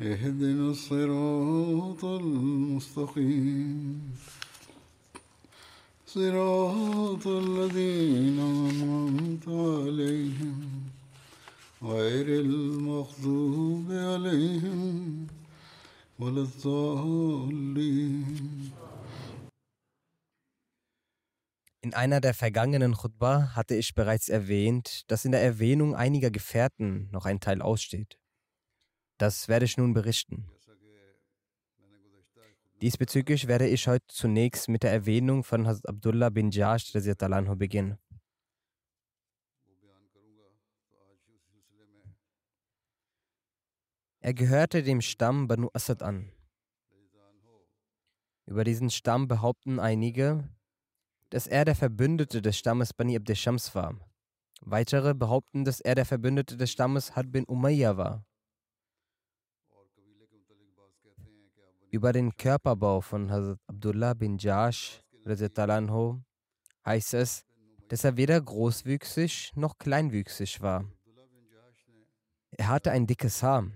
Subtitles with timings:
[0.00, 4.00] اهدنا الصراط المستقيم
[6.06, 10.86] صراط الذين أنعمت عليهم
[11.82, 15.26] غير المغضوب عليهم
[16.18, 18.16] ولا الضالين
[21.82, 27.08] In einer der vergangenen Chutbah hatte ich bereits erwähnt, dass in der Erwähnung einiger Gefährten
[27.12, 28.18] noch ein Teil aussteht.
[29.21, 30.49] Das werde ich nun berichten.
[32.81, 37.99] Diesbezüglich werde ich heute zunächst mit der Erwähnung von Hazrat Abdullah bin Jash Anhu beginnen.
[44.21, 46.31] Er gehörte dem Stamm Banu Asad an.
[48.47, 50.49] Über diesen Stamm behaupten einige,
[51.29, 53.99] dass er der Verbündete des Stammes Bani Abd Shams war.
[54.61, 58.25] Weitere behaupten, dass er der Verbündete des Stammes Had bin Umayyah war.
[61.91, 65.03] Über den Körperbau von Hazrat Abdullah bin Jash
[65.57, 66.21] anhu,
[66.85, 67.43] heißt es,
[67.89, 70.85] dass er weder großwüchsig noch kleinwüchsig war.
[72.51, 73.69] Er hatte ein dickes Haar.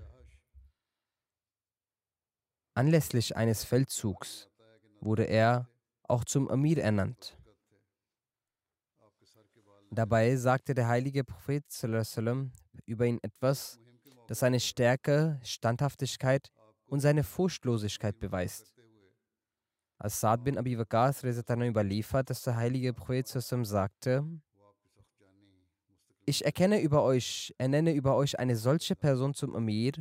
[2.74, 4.50] Anlässlich eines Feldzugs
[5.02, 5.68] wurde er
[6.04, 7.38] auch zum Amir ernannt.
[9.92, 11.66] Dabei sagte der heilige Prophet
[12.86, 13.78] über ihn etwas,
[14.28, 16.54] das seine Stärke, Standhaftigkeit
[16.88, 18.74] und seine Furchtlosigkeit beweist.
[19.98, 21.24] Als Saad bin Abi Waqas
[21.68, 24.26] überliefert, dass der heilige Prophet sagte,
[26.26, 29.94] ich erkenne über euch, ernenne über euch eine solche Person zum Amir,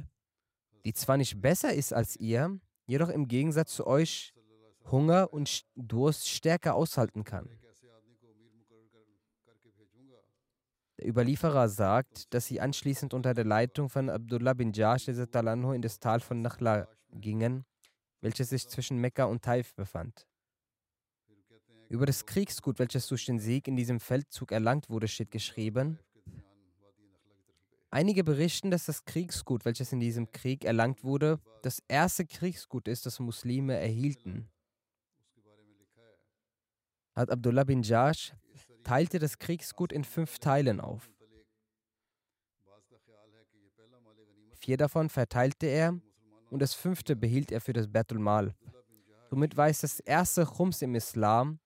[0.85, 4.35] die zwar nicht besser ist als ihr, jedoch im Gegensatz zu euch
[4.91, 7.49] Hunger und Durst stärker aushalten kann.
[10.94, 16.01] Der Überlieferer sagt, dass sie anschließend unter der Leitung von Abdullah bin Jash in das
[16.01, 17.65] Tal von Nakhla gingen,
[18.21, 20.27] welches sich zwischen Mekka und Taif befand.
[21.89, 25.99] Über das Kriegsgut, welches durch den Sieg in diesem Feldzug erlangt wurde, steht geschrieben,
[27.95, 33.07] Einige berichten, dass das Kriegsgut, welches in diesem Krieg erlangt wurde, das erste Kriegsgut ist,
[33.07, 34.51] das Muslime erhielten.
[37.15, 38.35] Hat Abdullah bin Jash
[38.85, 41.11] teilte das Kriegsgut in fünf Teilen auf.
[44.61, 46.01] Vier davon verteilte er
[46.51, 48.55] und das fünfte behielt er für das Betul Mal.
[49.29, 51.59] Somit war es das erste Chums im Islam,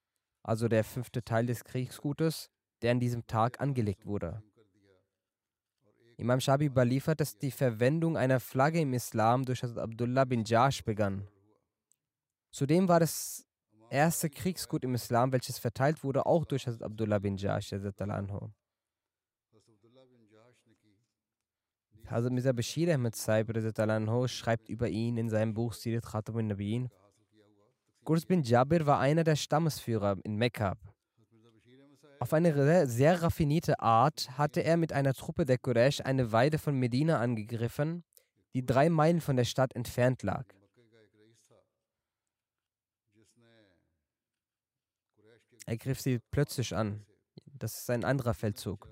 [0.43, 2.51] also der fünfte Teil des Kriegsgutes,
[2.83, 4.43] der an diesem Tag angelegt wurde.
[6.17, 11.28] Imam Shabi überliefert, dass die Verwendung einer Flagge im Islam durch Abdullah bin Jash begann.
[12.51, 13.47] Zudem war das
[13.91, 17.72] erste Kriegsgut im Islam, welches verteilt wurde, auch durch Hazrat Abdullah bin Jash.
[22.10, 23.53] Hazrat Mirza Bashir Ahmed Saib
[24.28, 26.88] schreibt über ihn in seinem Buch Sirat Khatam al-Nabiyyin.
[28.04, 30.77] Qurs bin Jabir war einer der Stammesführer in Mekka.
[32.21, 36.75] Auf eine sehr raffinierte Art hatte er mit einer Truppe der Quraysh eine Weide von
[36.78, 38.03] Medina angegriffen,
[38.54, 40.47] die drei Meilen von der Stadt entfernt lag.
[45.68, 47.04] Er griff sie plötzlich an.
[47.44, 48.88] Das ist ein anderer Feldzug.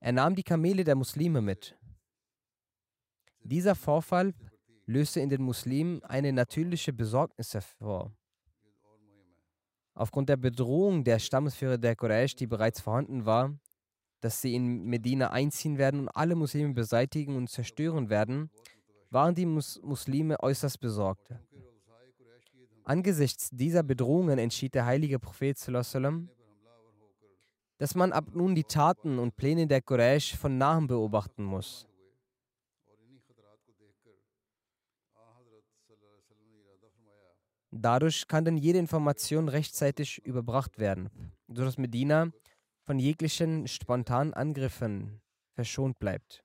[0.00, 1.76] Er nahm die Kamele der Muslime mit.
[3.42, 4.32] Dieser Vorfall
[4.86, 8.16] löste in den Muslimen eine natürliche Besorgnis hervor.
[9.92, 13.54] Aufgrund der Bedrohung der Stammesführer der Quraysh, die bereits vorhanden war,
[14.20, 18.50] dass sie in Medina einziehen werden und alle Muslime beseitigen und zerstören werden,
[19.10, 21.34] waren die Mus Muslime äußerst besorgt.
[22.84, 25.56] Angesichts dieser Bedrohungen entschied der heilige Prophet,
[27.78, 31.86] dass man ab nun die Taten und Pläne der Quraysh von nahem beobachten muss.
[37.72, 41.08] Dadurch kann dann jede Information rechtzeitig überbracht werden,
[41.46, 42.32] sodass Medina
[42.84, 45.20] von jeglichen spontanen Angriffen
[45.54, 46.42] verschont bleibt.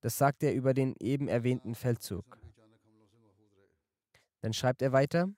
[0.00, 2.38] Das sagt er über den eben erwähnten Feldzug.
[4.40, 5.28] Dann schreibt er weiter.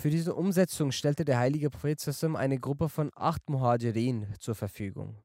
[0.00, 2.00] Für diese Umsetzung stellte der heilige Prophet
[2.36, 5.20] eine Gruppe von acht Muhajirin zur Verfügung.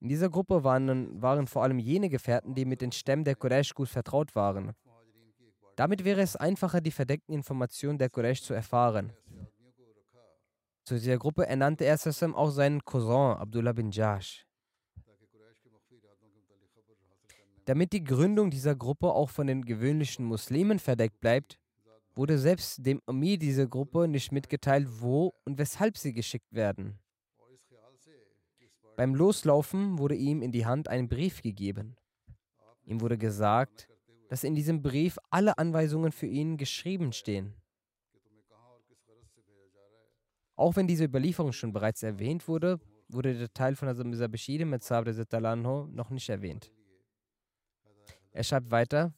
[0.00, 3.74] In dieser Gruppe waren, waren vor allem jene Gefährten, die mit den Stämmen der Quraysh
[3.74, 4.74] gut vertraut waren.
[5.76, 9.12] Damit wäre es einfacher, die verdeckten Informationen der Quraysh zu erfahren.
[10.84, 14.46] Zu dieser Gruppe ernannte er Sassam auch seinen Cousin Abdullah bin Jash.
[17.66, 21.58] Damit die Gründung dieser Gruppe auch von den gewöhnlichen Muslimen verdeckt bleibt,
[22.14, 26.98] wurde selbst dem Amir dieser Gruppe nicht mitgeteilt, wo und weshalb sie geschickt werden.
[28.96, 31.96] Beim Loslaufen wurde ihm in die Hand ein Brief gegeben.
[32.84, 33.88] Ihm wurde gesagt,
[34.28, 37.54] dass in diesem Brief alle Anweisungen für ihn geschrieben stehen.
[40.56, 44.64] Auch wenn diese Überlieferung schon bereits erwähnt wurde, wurde der Teil von Hazrat Mirza Bashir
[44.64, 45.12] mit Sabr
[45.56, 46.72] noch nicht erwähnt.
[48.32, 49.14] Er schreibt weiter,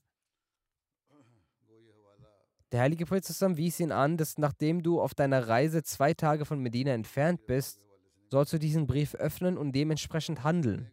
[2.71, 3.25] der heilige Prophet
[3.57, 7.81] wies ihn an, dass nachdem du auf deiner Reise zwei Tage von Medina entfernt bist,
[8.31, 10.91] sollst du diesen Brief öffnen und dementsprechend handeln.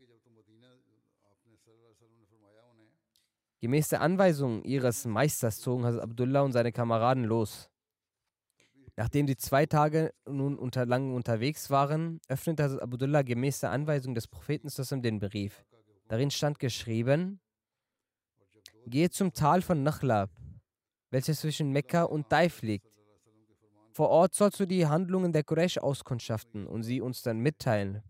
[3.66, 7.72] Gemäß der Anweisung ihres Meisters zogen Hazrat Abdullah und seine Kameraden los.
[8.96, 14.14] Nachdem sie zwei Tage nun unter lang unterwegs waren, öffnete Hazrat Abdullah gemäß der Anweisung
[14.14, 14.70] des Propheten
[15.02, 15.66] den Brief.
[16.08, 17.40] Darin stand geschrieben,
[18.86, 20.30] Gehe zum Tal von Nachlab,
[21.10, 22.94] welches zwischen Mekka und Taif liegt.
[23.94, 28.04] Vor Ort sollst du die Handlungen der Quraysh auskundschaften und sie uns dann mitteilen.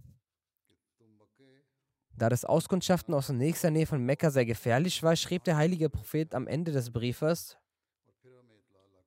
[2.17, 6.33] Da das Auskundschaften aus nächster Nähe von Mekka sehr gefährlich war, schrieb der heilige Prophet
[6.33, 7.57] am Ende des Briefes,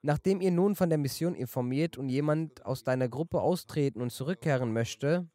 [0.00, 4.72] Nachdem ihr nun von der Mission informiert und jemand aus deiner Gruppe austreten und zurückkehren
[4.72, 5.28] möchte,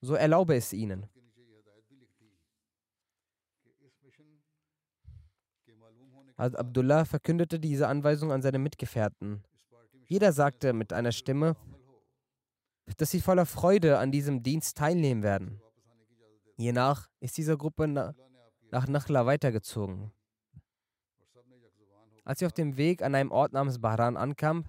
[0.00, 1.06] so erlaube es ihnen.
[6.36, 9.42] Hazrat Abdullah verkündete diese Anweisung an seine Mitgefährten.
[10.06, 11.56] Jeder sagte mit einer Stimme,
[12.98, 15.60] dass sie voller Freude an diesem Dienst teilnehmen werden.
[16.56, 20.12] Je nach ist diese Gruppe nach Nakhla weitergezogen.
[22.24, 24.64] Als sie auf dem Weg an einem Ort namens Bahran ankam,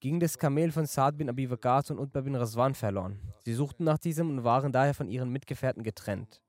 [0.00, 3.20] ging das Kamel von Saad bin Abi Waqas und Utbah bin Raswan verloren.
[3.44, 6.40] Sie suchten nach diesem und waren daher von ihren Mitgefährten getrennt.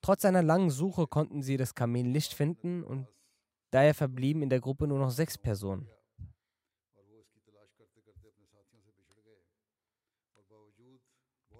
[0.00, 3.08] Trotz einer langen Suche konnten sie das Kamel nicht finden und
[3.70, 5.88] Daher verblieben in der Gruppe nur noch sechs Personen.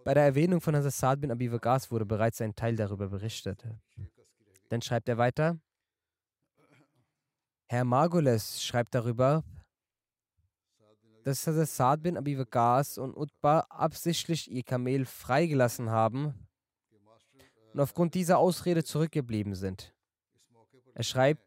[0.08, 3.62] Bei der Erwähnung von Hazrat bin Abi Waqas wurde bereits ein Teil darüber berichtet.
[4.70, 5.60] Dann schreibt er weiter.
[7.66, 9.44] Herr Margules schreibt darüber,
[11.24, 16.32] dass Hazrat bin Abi Waqas und Utbah absichtlich ihr Kamel freigelassen haben
[17.74, 19.94] und aufgrund dieser Ausrede zurückgeblieben sind.
[20.94, 21.42] Er schreibt,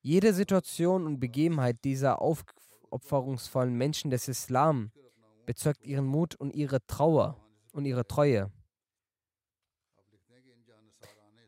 [0.00, 4.90] jede Situation und Begebenheit dieser aufopferungsvollen Menschen des Islam
[5.46, 7.40] bezeugt ihren Mut und ihre Trauer
[7.72, 8.50] und ihre Treue.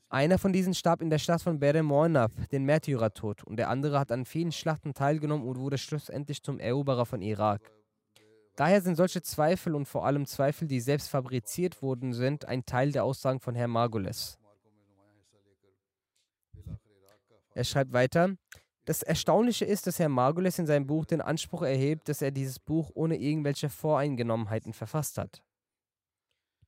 [0.08, 3.98] Einer von diesen starb in der Stadt von Bere Moinab, den Märtyrertod, und der andere
[3.98, 7.72] hat an vielen Schlachten teilgenommen und wurde schlussendlich zum Eroberer von Irak.
[8.56, 12.92] Daher sind solche Zweifel und vor allem Zweifel, die selbst fabriziert worden sind, ein Teil
[12.92, 14.38] der Aussagen von Herrn Margules.
[17.54, 18.36] Er schreibt weiter,
[18.84, 22.58] das Erstaunliche ist, dass Herr Margules in seinem Buch den Anspruch erhebt, dass er dieses
[22.58, 25.42] Buch ohne irgendwelche Voreingenommenheiten verfasst hat.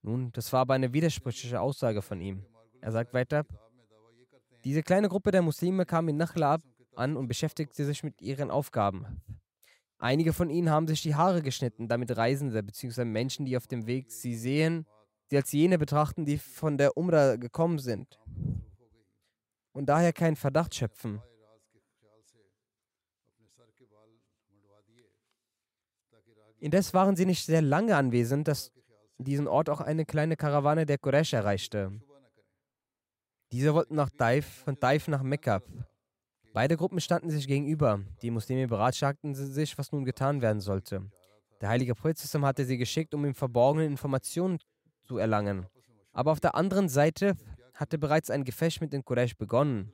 [0.04, 2.44] Nun, das war aber eine widersprüchliche Aussage von ihm.
[2.82, 3.46] Er sagt weiter,
[4.62, 6.60] diese kleine Gruppe der Muslime kam in Nachlab
[6.94, 9.22] an und beschäftigte sich mit ihren Aufgaben.
[9.96, 13.06] Einige von ihnen haben sich die Haare geschnitten, damit Reisende bzw.
[13.06, 14.84] Menschen, die auf dem Weg sie sehen,
[15.24, 18.20] sie als jene betrachten, die von der Umrah gekommen sind
[19.72, 21.22] und daher keinen Verdacht schöpfen.
[26.58, 28.70] Indes waren sie nicht sehr lange anwesend, dass
[29.18, 31.92] diesen Ort auch eine kleine Karawane der Quraysh erreichte.
[33.52, 35.62] Diese wollten nach Taif, von Taif nach Mekka.
[36.52, 38.00] Beide Gruppen standen sich gegenüber.
[38.22, 41.10] Die Muslime beratschlagten sich, was nun getan werden sollte.
[41.60, 44.58] Der heilige Prophet hatte sie geschickt, um ihm verborgene Informationen
[45.04, 45.66] zu erlangen.
[46.12, 47.36] Aber auf der anderen Seite
[47.74, 49.92] hatte bereits ein Gefecht mit den Quraysh begonnen.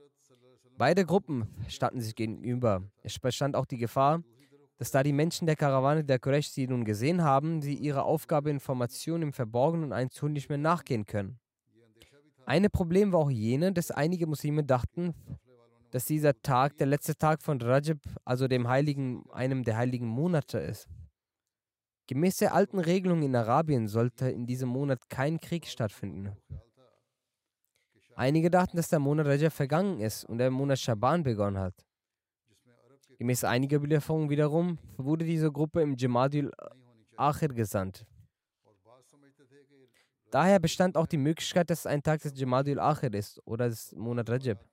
[0.77, 2.83] Beide Gruppen standen sich gegenüber.
[3.03, 4.23] Es bestand auch die Gefahr,
[4.81, 8.49] dass da die Menschen der Karawane der Quraysh sie nun gesehen haben, sie ihrer Aufgabe
[8.49, 11.39] Informationen im Verborgenen einzuholen nicht mehr nachgehen können.
[12.47, 15.13] Ein Problem war auch jene, dass einige Muslime dachten,
[15.91, 20.59] dass dieser Tag der letzte Tag von Rajab, also dem heiligen, einem der heiligen Monate
[20.59, 20.89] ist.
[22.07, 26.35] Gemäß der alten Regelung in Arabien sollte in diesem Monat kein Krieg stattfinden.
[28.17, 31.75] Einige dachten, dass der Monat Rajab vergangen ist und der Monat Shaban begonnen hat.
[33.21, 36.51] Gemäß einiger Belieferungen wiederum wurde diese Gruppe im Jamadil
[37.17, 38.07] Akhir gesandt.
[40.31, 43.95] Daher bestand auch die Möglichkeit, dass es ein Tag des Jamadil Akhir ist oder des
[43.95, 44.65] Monat Rajab.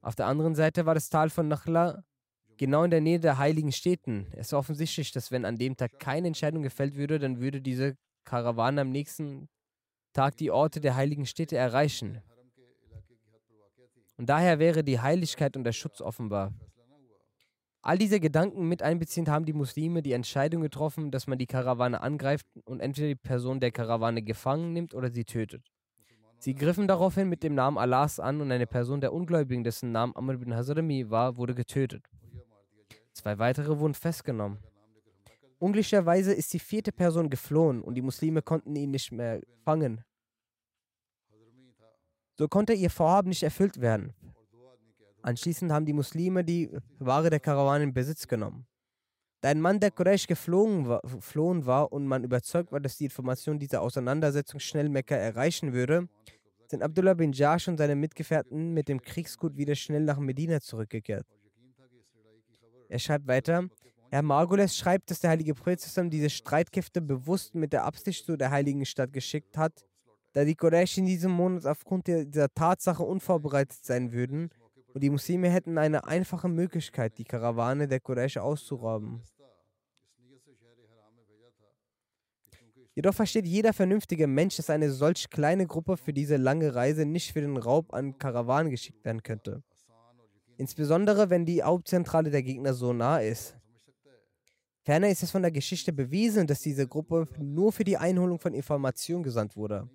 [0.00, 2.02] Auf der anderen Seite war das Tal von Nakhla
[2.56, 4.28] genau in der Nähe der heiligen Städten.
[4.32, 7.98] Es war offensichtlich, dass wenn an dem Tag keine Entscheidung gefällt würde, dann würde diese
[8.24, 9.50] Karawane am nächsten
[10.14, 12.22] Tag die Orte der heiligen Städte erreichen.
[14.16, 16.54] Und daher wäre die Heiligkeit und der Schutz offenbar.
[17.86, 22.00] All diese Gedanken mit einbeziehend haben die Muslime die Entscheidung getroffen, dass man die Karawane
[22.00, 25.62] angreift und entweder die Person der Karawane gefangen nimmt oder sie tötet.
[26.40, 30.16] Sie griffen daraufhin mit dem Namen Allahs an und eine Person der Ungläubigen, dessen Name
[30.16, 32.02] Amr bin Hazrami war, wurde getötet.
[33.12, 34.58] Zwei weitere wurden festgenommen.
[35.60, 40.02] Unglücklicherweise ist die vierte Person geflohen und die Muslime konnten ihn nicht mehr fangen.
[42.34, 44.12] So konnte ihr Vorhaben nicht erfüllt werden.
[45.26, 48.64] Anschließend haben die Muslime die Ware der Karawane in Besitz genommen.
[49.40, 53.06] Da ein Mann der Quraysh geflohen war, geflohen war und man überzeugt war, dass die
[53.06, 56.08] Information dieser Auseinandersetzung schnell Mekka erreichen würde,
[56.68, 61.26] sind Abdullah bin Jash und seine Mitgefährten mit dem Kriegsgut wieder schnell nach Medina zurückgekehrt.
[62.88, 63.68] Er schreibt weiter,
[64.10, 68.52] Herr Margules schreibt, dass der heilige Prophet diese Streitkräfte bewusst mit der Absicht zu der
[68.52, 69.84] heiligen Stadt geschickt hat,
[70.34, 74.50] da die Quraysh in diesem Monat aufgrund dieser Tatsache unvorbereitet sein würden
[74.96, 79.20] und die Muslime hätten eine einfache Möglichkeit, die Karawane der Quraysh auszurauben.
[82.94, 87.34] Jedoch versteht jeder vernünftige Mensch, dass eine solch kleine Gruppe für diese lange Reise nicht
[87.34, 89.62] für den Raub an Karawanen geschickt werden könnte.
[90.56, 93.54] Insbesondere wenn die Hauptzentrale der Gegner so nah ist.
[94.80, 98.54] Ferner ist es von der Geschichte bewiesen, dass diese Gruppe nur für die Einholung von
[98.54, 99.90] Informationen gesandt wurde.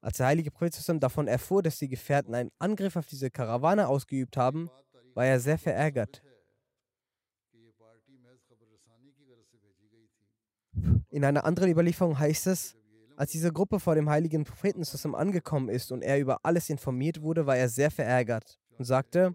[0.00, 4.36] Als der heilige Prophet davon erfuhr, dass die Gefährten einen Angriff auf diese Karawane ausgeübt
[4.36, 4.70] haben,
[5.14, 6.22] war er sehr verärgert.
[11.10, 12.76] In einer anderen Überlieferung heißt es,
[13.16, 14.82] als diese Gruppe vor dem heiligen Propheten
[15.14, 19.34] angekommen ist und er über alles informiert wurde, war er sehr verärgert und sagte,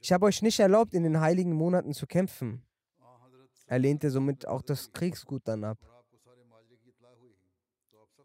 [0.00, 2.66] ich habe euch nicht erlaubt, in den heiligen Monaten zu kämpfen.
[3.66, 5.78] Er lehnte somit auch das Kriegsgut dann ab.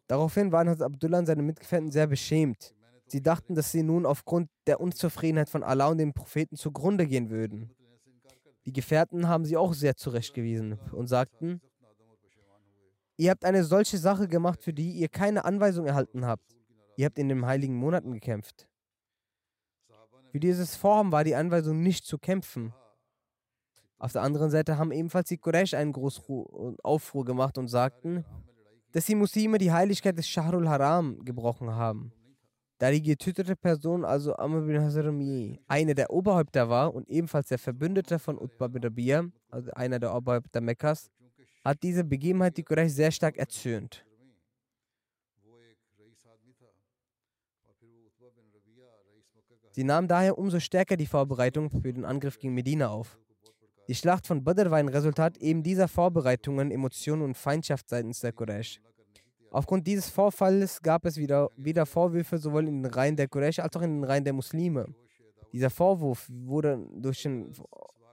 [0.08, 2.74] Daraufhin waren Hazrat Abdullah und seine Mitgefährten sehr beschämt.
[3.08, 7.30] Sie dachten, dass sie nun aufgrund der Unzufriedenheit von Allah und dem Propheten zugrunde gehen
[7.30, 7.72] würden.
[8.66, 11.62] Die Gefährten haben sie auch sehr zurechtgewiesen und sagten,
[13.20, 16.56] Ihr habt eine solche Sache gemacht, für die ihr keine Anweisung erhalten habt.
[16.98, 18.68] Ihr habt in den heiligen Monaten gekämpft.
[20.32, 22.74] Für dieses Vorhaben war die Anweisung nicht zu kämpfen.
[23.98, 26.24] Auf der anderen Seite haben ebenfalls die Quraysh einen großen
[26.84, 28.24] Aufruhr gemacht und sagten,
[28.92, 32.12] dass die Muslime die Heiligkeit des Shahrul Haram gebrochen haben.
[32.80, 37.58] Da die getötete Person, also Amr bin Hazrami, eine der Oberhäupter war und ebenfalls der
[37.58, 41.10] Verbündete von Utbah bin Rabia, also einer der Oberhäupter Mekkas,
[41.66, 44.06] hat diese Begebenheit die Quraysh sehr stark erzürnt.
[49.72, 53.20] Sie nahmen daher umso stärker die Vorbereitung für den Angriff gegen Medina auf.
[53.88, 58.34] Die Schlacht von Badr war ein Resultat eben dieser Vorbereitungen, Emotionen und Feindschaft seitens der
[58.34, 58.82] Quraysh.
[59.50, 63.76] Aufgrund dieses Vorfalls gab es wieder, wieder Vorwürfe sowohl in den Reihen der Quraysh als
[63.78, 64.94] auch in den Reihen der Muslime.
[65.54, 67.46] Dieser Vorwurf wurde durch die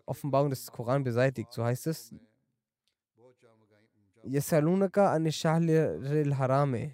[0.07, 2.15] Offenbarung des Koran beseitigt, so heißt es.
[4.25, 6.93] Yesalunaka an Harame.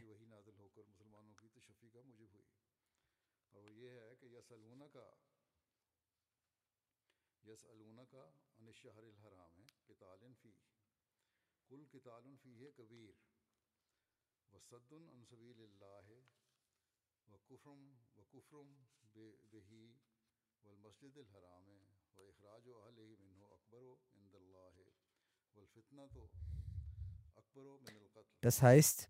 [28.40, 29.09] Das heißt,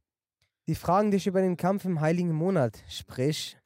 [0.66, 3.56] sie fragen dich über den Kampf im heiligen Monat, sprich,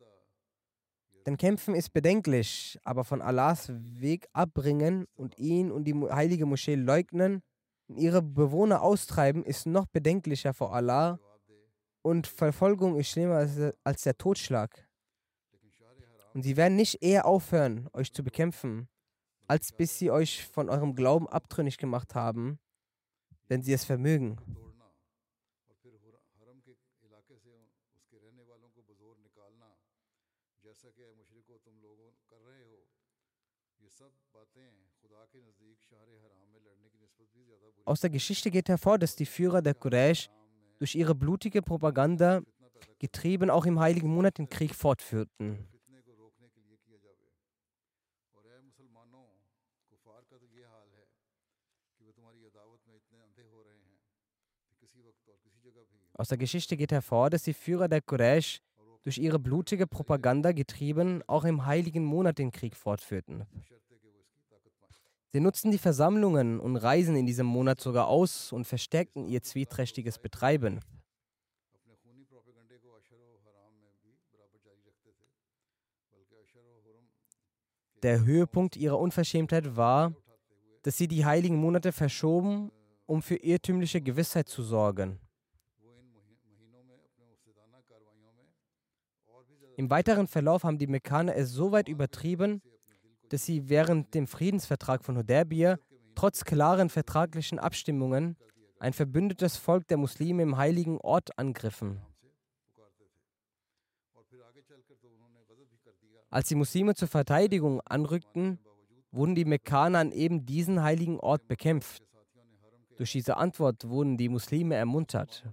[1.26, 6.75] denn Kämpfen ist bedenklich, aber von Allahs Weg abbringen und ihn und die heilige Moschee
[6.75, 7.43] leugnen
[7.88, 11.19] und ihre Bewohner austreiben, ist noch bedenklicher vor Allah.
[12.03, 13.49] Und Verfolgung ist schlimmer
[13.85, 14.84] als der Totschlag.
[16.35, 18.88] Und sie werden nicht eher aufhören, euch zu bekämpfen,
[19.47, 22.59] als bis sie euch von eurem Glauben abtrünnig gemacht haben,
[23.47, 24.37] wenn sie es vermögen.
[37.85, 40.31] Aus der Geschichte geht hervor, dass die Führer der Quraysh
[40.79, 42.43] durch ihre blutige Propaganda,
[42.99, 45.69] getrieben auch im heiligen Monat, den Krieg fortführten.
[56.16, 58.61] Aus der Geschichte geht hervor, dass die Führer der Quraysh
[59.02, 63.44] durch ihre blutige Propaganda getrieben auch im heiligen Monat den Krieg fortführten.
[65.33, 70.21] Sie nutzten die Versammlungen und Reisen in diesem Monat sogar aus und verstärkten ihr zwieträchtiges
[70.21, 70.80] Betreiben.
[78.04, 80.14] Der Höhepunkt ihrer Unverschämtheit war,
[80.83, 82.71] dass sie die heiligen Monate verschoben,
[83.06, 85.18] um für irrtümliche Gewissheit zu sorgen.
[89.76, 92.62] Im weiteren Verlauf haben die Mekkaner es so weit übertrieben,
[93.31, 95.78] dass sie während dem Friedensvertrag von Hudaybiyah
[96.14, 98.37] trotz klaren vertraglichen Abstimmungen
[98.78, 102.00] ein verbündetes Volk der Muslime im heiligen Ort angriffen.
[106.31, 108.59] Als die Muslime zur Verteidigung anrückten,
[109.12, 112.02] wurden die Mekkaner an eben diesen heiligen Ort bekämpft.
[112.97, 115.45] Durch diese Antwort wurden die Muslime ermuntert.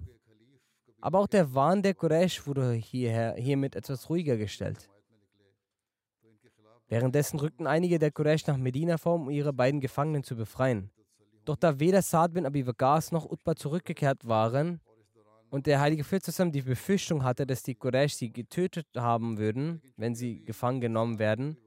[1.02, 4.90] Aber auch der Wahn der Quraysh wurde hierher, hiermit etwas ruhiger gestellt.
[6.88, 10.92] Währenddessen rückten einige der Quraysh nach Medina vor, um ihre beiden Gefangenen zu befreien.
[11.46, 14.80] Doch da weder Saad bin Abi Waqas noch Utbah zurückgekehrt waren
[15.50, 20.14] und der heilige zusammen die Befürchtung hatte, dass die Quraysh sie getötet haben würden, wenn
[20.14, 21.58] sie gefangen genommen werden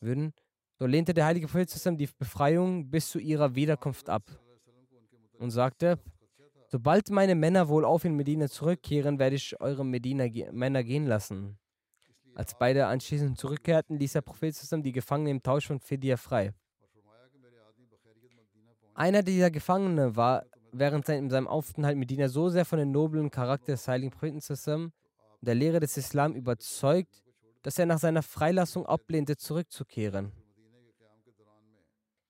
[0.00, 0.32] würden,
[0.78, 4.24] so lehnte der heilige zusammen die Befreiung bis zu ihrer Wiederkunft ab
[5.38, 5.98] und sagte,
[6.70, 11.58] sobald meine Männer wohlauf in Medina zurückkehren, werde ich eure Medina ge Männer gehen lassen.
[12.34, 16.54] Als beide anschließend zurückkehrten, ließ der Prophet zusammen die Gefangenen im Tausch von Fidya frei.
[18.94, 22.92] Einer dieser Gefangene war während sein, in seinem Aufenthalt in Medina so sehr von dem
[22.92, 24.92] noblen Charakter des heiligen Propheten zusammen
[25.40, 27.24] und der Lehre des Islam überzeugt,
[27.62, 30.32] dass er nach seiner Freilassung ablehnte, zurückzukehren.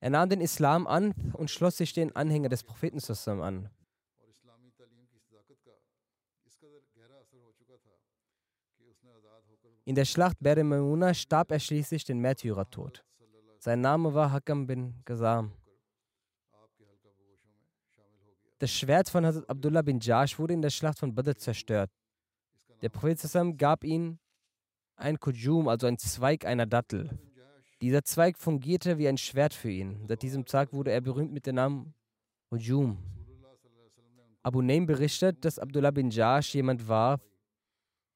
[0.01, 3.71] Er nahm den Islam an und schloss sich den Anhänger des Propheten zusammen an.
[9.91, 13.05] In der Schlacht Bere starb er schließlich den Märtyrertod.
[13.59, 15.51] Sein Name war Hakam bin Ghazam.
[18.61, 21.91] Das Schwert von Hazrat Abdullah bin Jash wurde in der Schlacht von Badr zerstört.
[22.83, 24.21] Der Prophet Sassam gab ihm
[24.95, 27.19] ein Kujum, also ein Zweig einer Dattel.
[27.83, 30.07] Dieser Zweig fungierte wie ein Schwert für ihn.
[30.07, 31.95] Seit diesem Tag wurde er berühmt mit dem Namen
[32.49, 32.97] Kujum.
[34.45, 37.19] Abu Naim berichtet, dass Abdullah bin Jash jemand war,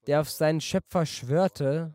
[0.07, 1.95] der auf seinen Schöpfer schwörte,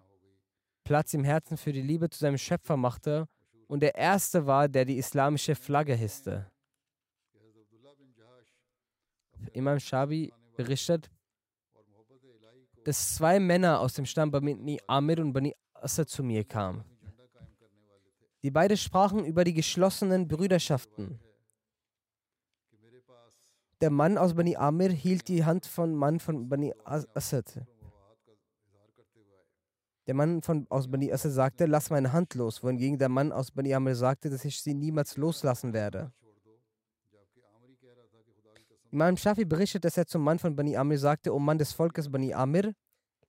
[0.84, 3.28] Platz im Herzen für die Liebe zu seinem Schöpfer machte
[3.68, 6.52] und der Erste war, der die islamische Flagge hisste.
[9.54, 11.10] Imam Shabi berichtet,
[12.84, 16.84] dass zwei Männer aus dem Stamm Bani Amir und Bani Asad zu mir kamen.
[18.42, 21.20] Die beide sprachen über die geschlossenen Brüderschaften.
[23.82, 27.66] Der Mann aus Bani Amir hielt die Hand von Mann von Bani As- Asad.
[30.10, 33.52] Der Mann von, aus Bani Asad sagte, lass meine Hand los, wohingegen der Mann aus
[33.52, 36.12] Bani Amir sagte, dass ich sie niemals loslassen werde.
[38.90, 42.12] Imam Shafi berichtet, dass er zum Mann von Bani Amir sagte, O Mann des Volkes
[42.12, 42.74] Bani Amir,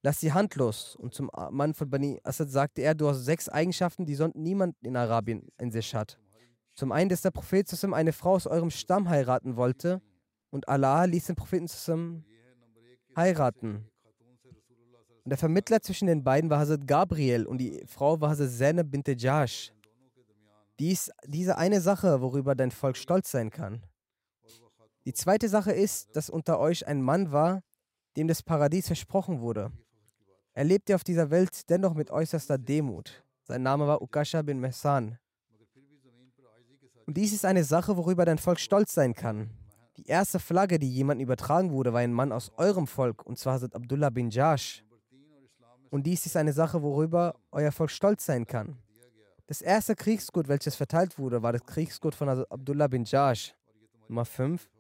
[0.00, 0.96] lass die Hand los.
[0.96, 4.74] Und zum Mann von Bani Asad sagte er, du hast sechs Eigenschaften, die sonst niemand
[4.80, 6.18] in Arabien in sich hat.
[6.76, 10.00] Zum einen, dass der Prophet zusammen eine Frau aus eurem Stamm heiraten wollte
[10.48, 12.24] und Allah ließ den Propheten zusammen
[13.14, 13.84] heiraten.
[15.24, 18.90] Und der Vermittler zwischen den beiden war Hazrat Gabriel und die Frau war Hazrat Zainab
[18.90, 19.72] bint Jash.
[20.78, 23.82] Dies, diese eine Sache, worüber dein Volk stolz sein kann.
[25.04, 27.62] Die zweite Sache ist, dass unter euch ein Mann war,
[28.16, 29.72] dem das Paradies versprochen wurde.
[30.52, 33.24] Er lebte auf dieser Welt dennoch mit äußerster Demut.
[33.42, 35.18] Sein Name war Ukasha bin Mehsan.
[37.06, 39.50] Und dies ist eine Sache, worüber dein Volk stolz sein kann.
[39.96, 43.54] Die erste Flagge, die jemandem übertragen wurde, war ein Mann aus eurem Volk, und zwar
[43.54, 44.84] Hazrat Abdullah bin Jash.
[45.90, 48.78] Und dies ist eine Sache, worüber euer Volk stolz sein kann.
[49.46, 53.54] Das erste Kriegsgut, welches verteilt wurde, war das Kriegsgut von Abdullah bin Jash.
[54.08, 54.70] Nummer 5.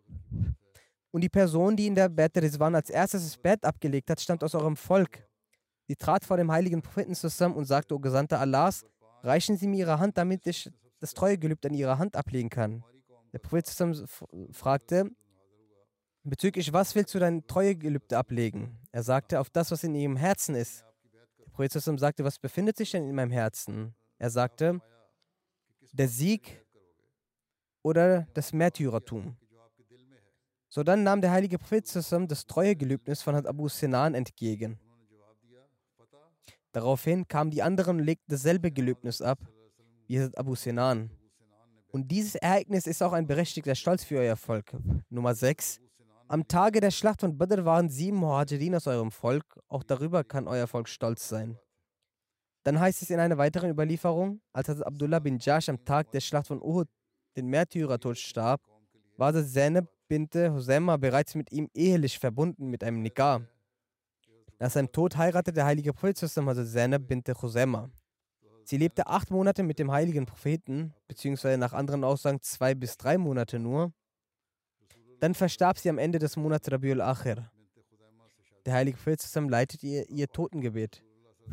[1.10, 4.44] Und die Person, die in der Bett Rizwan als erstes das Bett abgelegt hat, stammt
[4.44, 5.26] aus eurem Volk.
[5.88, 8.86] Sie trat vor dem heiligen Propheten zusammen und sagte, O Gesandter Allahs,
[9.24, 10.70] reichen Sie mir Ihre Hand, damit ich
[11.00, 12.84] das Treuegelübde an Ihrer Hand ablegen kann.
[13.32, 14.06] Der Prophet zusammen
[14.52, 15.10] fragte,
[16.22, 18.78] bezüglich was willst du dein Treuegelübde ablegen?
[18.92, 20.84] Er sagte, auf das, was in Ihrem Herzen ist.
[21.68, 23.94] Prophet sagte, was befindet sich denn in meinem Herzen?
[24.18, 24.80] Er sagte,
[25.92, 26.64] der Sieg
[27.82, 29.36] oder das Märtyrertum.
[30.68, 34.78] So dann nahm der heilige Prophet das Treuegelübnis von Abu Sinan entgegen.
[36.72, 39.40] Daraufhin kamen die anderen und legten dasselbe Gelübnis ab,
[40.06, 41.10] wie Abu Sinan.
[41.88, 44.72] Und dieses Ereignis ist auch ein berechtigter Stolz für euer Volk.
[45.10, 45.80] Nummer 6.
[46.30, 49.58] Am Tage der Schlacht von Badr waren sieben Muhajirin aus eurem Volk.
[49.66, 51.58] Auch darüber kann euer Volk stolz sein.
[52.62, 56.46] Dann heißt es in einer weiteren Überlieferung, als Abdullah bin Jash am Tag der Schlacht
[56.46, 56.86] von Uhud
[57.36, 58.60] den Märtyrertod starb,
[59.16, 63.40] war Zainab binte Husema bereits mit ihm ehelich verbunden mit einem Nikah.
[64.60, 67.90] Nach seinem Tod heiratete der heilige Prophet zusammen Zainab binte Husema.
[68.62, 73.18] Sie lebte acht Monate mit dem heiligen Propheten, beziehungsweise nach anderen Aussagen zwei bis drei
[73.18, 73.92] Monate nur.
[75.20, 77.50] Dann verstarb sie am Ende des Monats Rabiul Akhir.
[78.64, 81.02] Der heilige Prophet zusammen leitete ihr ihr Totengebet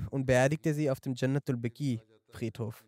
[0.10, 2.86] und beerdigte sie auf dem Jannatul Beki Friedhof.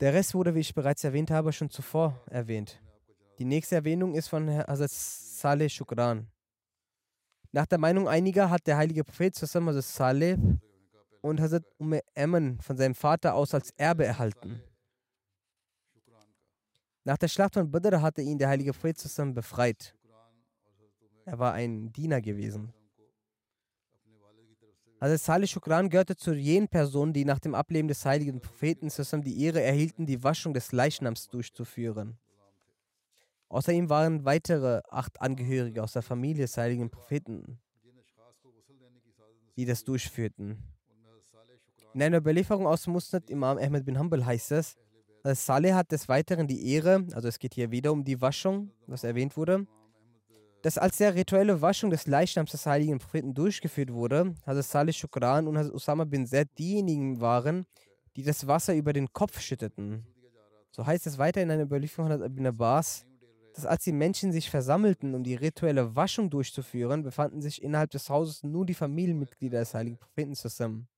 [0.00, 2.80] Der Rest wurde, wie ich bereits erwähnt habe, schon zuvor erwähnt.
[3.38, 6.26] Die nächste Erwähnung ist von Hazrat Saleh Shukran.
[7.52, 10.38] Nach der Meinung einiger hat der heilige Prophet zusammen Hazrat Saleh
[11.20, 14.60] und Hazrat Umm Emmen von seinem Vater aus als Erbe erhalten.
[17.04, 18.96] Nach der Schlacht von Badr hatte ihn der heilige Prophet
[19.34, 19.94] befreit.
[21.24, 22.72] Er war ein Diener gewesen.
[25.00, 29.24] Also Salih Shukran gehörte zu jenen Personen, die nach dem Ableben des heiligen Propheten zusammen
[29.24, 32.18] die Ehre erhielten, die Waschung des Leichnams durchzuführen.
[33.48, 37.58] Außer ihm waren weitere acht Angehörige aus der Familie des heiligen Propheten,
[39.56, 40.62] die das durchführten.
[41.94, 44.76] In einer Überlieferung aus Musnad Imam Ahmed bin Hanbal heißt es,
[45.24, 49.04] Saleh hat des Weiteren die Ehre, also es geht hier wieder um die Waschung, was
[49.04, 49.66] erwähnt wurde,
[50.62, 55.46] dass als der rituelle Waschung des Leichnams des heiligen Propheten durchgeführt wurde, Hazrat Salih Shukran
[55.46, 57.66] und Hazrat Usama bin Zaid diejenigen waren,
[58.16, 60.06] die das Wasser über den Kopf schütteten.
[60.70, 63.04] So heißt es weiter in einer Überlieferung von Ibn Abbas,
[63.54, 68.08] dass als die Menschen sich versammelten, um die rituelle Waschung durchzuführen, befanden sich innerhalb des
[68.08, 70.88] Hauses nur die Familienmitglieder des heiligen Propheten zusammen.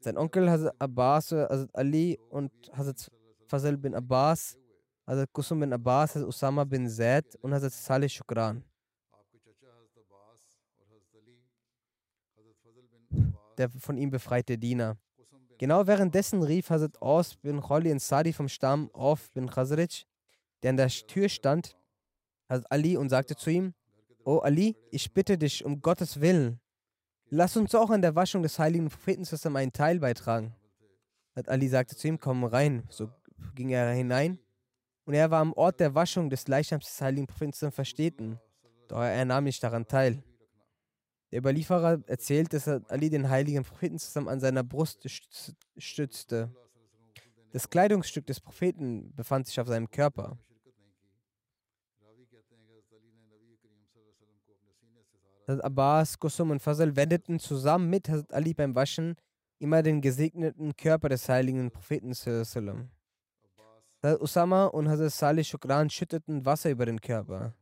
[0.00, 3.10] Sein Onkel Hazrat Abbas, Hazrat Ali und Hazrat
[3.50, 4.56] Fazl bin Abbas,
[5.04, 8.62] Hazrat Kusum bin Abbas, Hazrat Usama bin Zaid und Hazrat Salih Shukran.
[13.58, 14.96] der von ihm befreite Diener.
[15.58, 20.06] Genau währenddessen rief Hazrat Aus bin Khali Sadi vom Stamm Auf bin Khazraj,
[20.62, 21.76] der an der Tür stand,
[22.48, 23.74] Hazrat Ali und sagte zu ihm,
[24.24, 26.60] O Ali, ich bitte dich um Gottes Willen,
[27.30, 30.54] lass uns auch an der Waschung des heiligen Propheten zusammen einen Teil beitragen.
[31.34, 32.84] Hazrat Ali sagte zu ihm, komm rein.
[32.90, 33.10] So
[33.54, 34.38] ging er hinein
[35.04, 38.38] und er war am Ort der Waschung des Leichnams des heiligen Propheten versteten,
[38.88, 40.22] doch er nahm nicht daran teil.
[41.30, 45.06] Der Überlieferer erzählt, dass Ali den heiligen Propheten zusammen an seiner Brust
[45.76, 46.52] stützte.
[47.52, 50.38] Das Kleidungsstück des Propheten befand sich auf seinem Körper.
[55.46, 59.16] Abbas, Kusum und Fazl wendeten zusammen mit Ali beim Waschen
[59.58, 62.14] immer den gesegneten Körper des heiligen Propheten.
[64.02, 67.54] Hazrat Usama und Hazrat Salih Shukran schütteten Wasser über den Körper.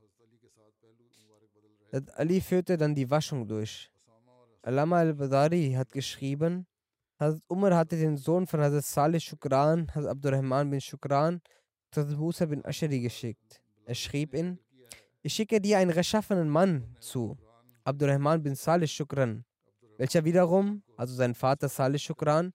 [2.14, 3.90] Ali führte dann die Waschung durch.
[4.62, 6.66] Alama al-Badari hat geschrieben,
[7.18, 11.40] Hazrat Umar hatte den Sohn von Hazrat Salih Shukran, Hazrat Abdurrahman bin Shukran,
[11.90, 13.60] Hazrat Musa bin Ashari geschickt.
[13.84, 14.60] Er schrieb ihn,
[15.22, 17.36] ich schicke dir einen rechtschaffenen Mann zu,
[17.82, 19.44] Abdurrahman bin Salih Shukran,
[19.96, 22.52] welcher wiederum, also sein Vater Salih Shukran,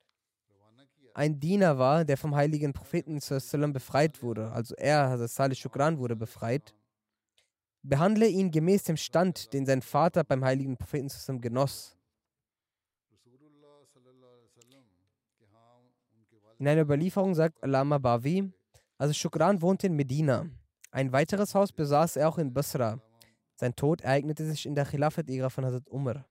[1.13, 3.19] ein Diener war, der vom heiligen Propheten
[3.73, 4.51] befreit wurde.
[4.51, 6.73] Also er, Hazrat Salih Shukran, wurde befreit.
[7.83, 11.97] Behandle ihn gemäß dem Stand, den sein Vater beim heiligen Propheten genoss.
[16.59, 18.51] In einer Überlieferung sagt Alama Bavi,
[18.97, 20.47] also Shukran wohnte in Medina.
[20.91, 23.01] Ein weiteres Haus besaß er auch in Basra.
[23.55, 26.25] Sein Tod ereignete sich in der Khilafat-Ära von Hazrat Umar.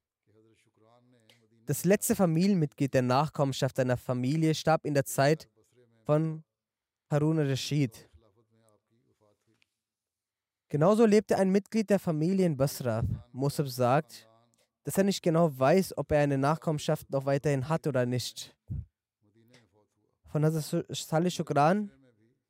[1.67, 5.49] Das letzte Familienmitglied der Nachkommenschaft seiner Familie starb in der Zeit
[6.05, 6.43] von
[7.11, 8.09] Harun al-Rashid.
[10.69, 13.03] Genauso lebte ein Mitglied der Familie in Basra.
[13.33, 14.29] Musab sagt,
[14.85, 18.57] dass er nicht genau weiß, ob er eine Nachkommenschaft noch weiterhin hat oder nicht.
[20.27, 21.91] Von Hazrat Salih Shukran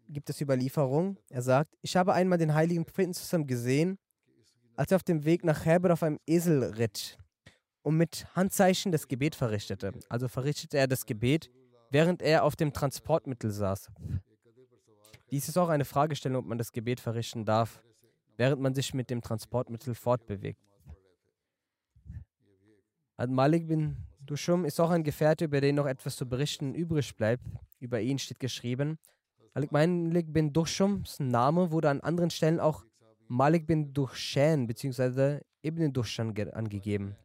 [0.09, 1.19] gibt es Überlieferung.
[1.29, 3.99] Er sagt, ich habe einmal den heiligen Propheten zusammen gesehen
[4.77, 7.19] als er auf dem Weg nach Herber auf einem Esel ritt
[7.83, 9.93] und mit Handzeichen das Gebet verrichtete.
[10.09, 11.51] Also verrichtete er das Gebet,
[11.91, 13.91] während er auf dem Transportmittel saß.
[15.31, 17.83] Dies ist auch eine Fragestellung, ob man das Gebet verrichten darf,
[18.37, 20.61] während man sich mit dem Transportmittel fortbewegt.
[23.17, 27.45] Al-Malik bin Dushum ist auch ein Gefährte, über den noch etwas zu berichten übrig bleibt.
[27.81, 28.99] Über ihn steht geschrieben,
[29.71, 32.85] Malik bin Dushums Name wurde an anderen Stellen auch
[33.29, 35.41] Malik bin Durshan bzw.
[35.63, 37.17] Ibn Durshan angegeben.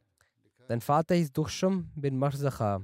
[0.68, 2.82] Sein Vater hieß Dushum bin Marzacha,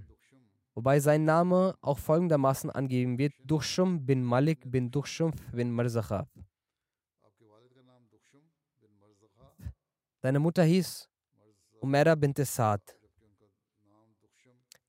[0.73, 6.25] wobei sein Name auch folgendermaßen angegeben wird: Dushum bin Malik bin Dushum bin Marzacha.
[10.21, 11.09] Seine Mutter hieß
[11.81, 12.81] Umera bint Saad.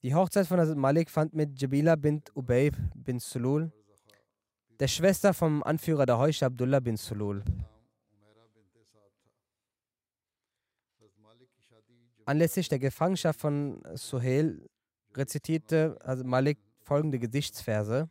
[0.05, 3.73] Die Hochzeit von Hazrat Malik fand mit Jabila bint Ubay bin Sulul,
[4.79, 7.43] der Schwester vom Anführer der Heusch Abdullah bin Sulul.
[12.27, 14.67] Anlässlich der Gefangenschaft von Suhail
[15.15, 18.09] rezitierte Hazrat Malik folgende Gedichtsverse.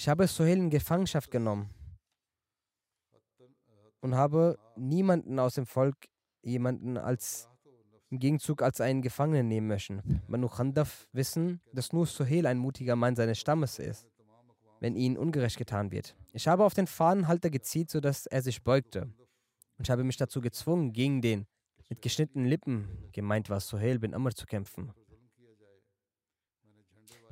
[0.00, 1.68] Ich habe Suhail in Gefangenschaft genommen
[4.00, 5.94] und habe niemanden aus dem Volk,
[6.40, 7.50] jemanden als
[8.08, 10.22] im Gegenzug als einen Gefangenen nehmen möchten.
[10.26, 14.06] Banu Khandaf wissen, dass nur Suhail ein mutiger Mann seines Stammes ist,
[14.80, 16.16] wenn ihnen ungerecht getan wird.
[16.32, 19.02] Ich habe auf den Fahnenhalter gezielt, sodass er sich beugte.
[19.02, 21.46] Und ich habe mich dazu gezwungen, gegen den
[21.90, 24.94] mit geschnittenen Lippen, gemeint war Suhail bin Amr, zu kämpfen.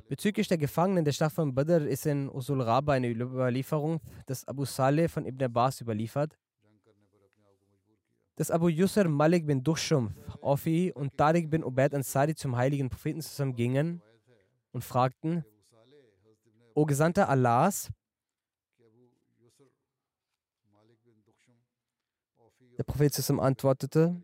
[0.09, 4.65] Bezüglich der Gefangenen der Stadt von Badr ist in Usul Raba eine Überlieferung des Abu
[4.65, 6.35] Saleh von Ibn Abbas überliefert,
[8.35, 13.21] dass Abu Yusr Malik bin Dushum, Ofi und Tariq bin Ubaid Ansari zum heiligen Propheten
[13.21, 14.01] zusammen gingen
[14.71, 15.45] und fragten,
[16.73, 17.91] O Gesandter Allahs,
[22.79, 24.19] der Prophet zusammen antwortete,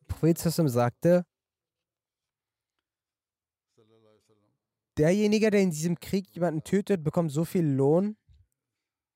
[0.00, 1.24] der Prophet zusammen sagte,
[5.00, 8.16] derjenige, der in diesem Krieg jemanden tötet, bekommt so viel Lohn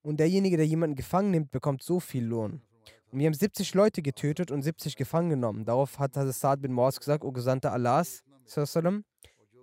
[0.02, 2.62] und derjenige, der jemanden gefangen nimmt, bekommt so viel Lohn.
[3.10, 5.64] Und wir haben 70 Leute getötet und 70 gefangen genommen.
[5.64, 8.24] Darauf hat Saad bin Maus gesagt, O Gesandter Allahs,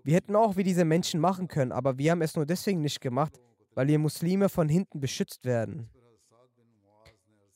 [0.04, 3.02] wir hätten auch wie diese Menschen machen können, aber wir haben es nur deswegen nicht
[3.02, 3.40] gemacht,
[3.74, 5.90] weil wir Muslime von hinten beschützt werden.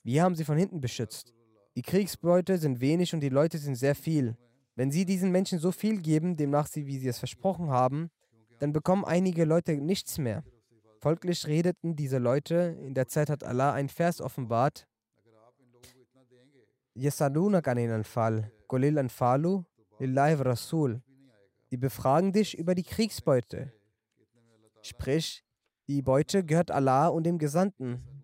[0.03, 1.33] Wir haben sie von hinten beschützt.
[1.75, 4.37] Die Kriegsbeute sind wenig und die Leute sind sehr viel.
[4.75, 8.09] Wenn sie diesen Menschen so viel geben, demnach sie, wie sie es versprochen haben,
[8.59, 10.43] dann bekommen einige Leute nichts mehr.
[11.01, 14.87] Folglich redeten diese Leute, in der Zeit hat Allah einen Vers offenbart.
[21.71, 23.73] Die befragen dich über die Kriegsbeute.
[24.81, 25.43] Sprich,
[25.87, 28.14] die Beute gehört Allah und dem Gesandten.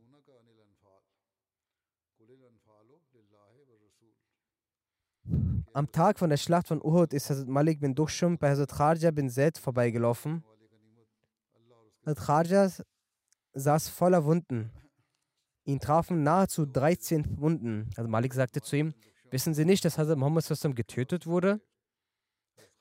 [5.73, 9.11] Am Tag von der Schlacht von Uhud ist Hazrat Malik bin Dukhshum bei Hazrat Kharja
[9.11, 10.43] bin Zaid vorbeigelaufen.
[12.05, 12.69] Hazrat Kharja
[13.53, 14.71] saß voller Wunden.
[15.63, 17.89] Ihn trafen nahezu 13 Wunden.
[17.95, 18.93] Also Malik sagte zu ihm,
[19.29, 21.61] wissen Sie nicht, dass Hazrat Muhammad Sassam getötet wurde?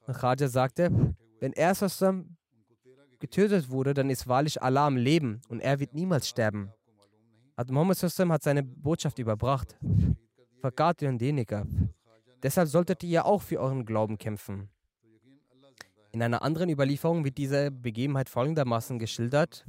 [0.09, 2.37] Und Kharja sagte, wenn er Sassam
[3.21, 6.73] getötet wurde, dann ist wahrlich Allah am Leben und er wird niemals sterben.
[7.57, 9.79] Hazrat Muhammad Sassam hat seine Botschaft überbracht.
[10.61, 11.67] Vergat und Deniger.
[12.43, 14.71] Deshalb solltet ihr auch für euren Glauben kämpfen.
[16.13, 19.65] In einer anderen Überlieferung wird diese Begebenheit folgendermaßen geschildert,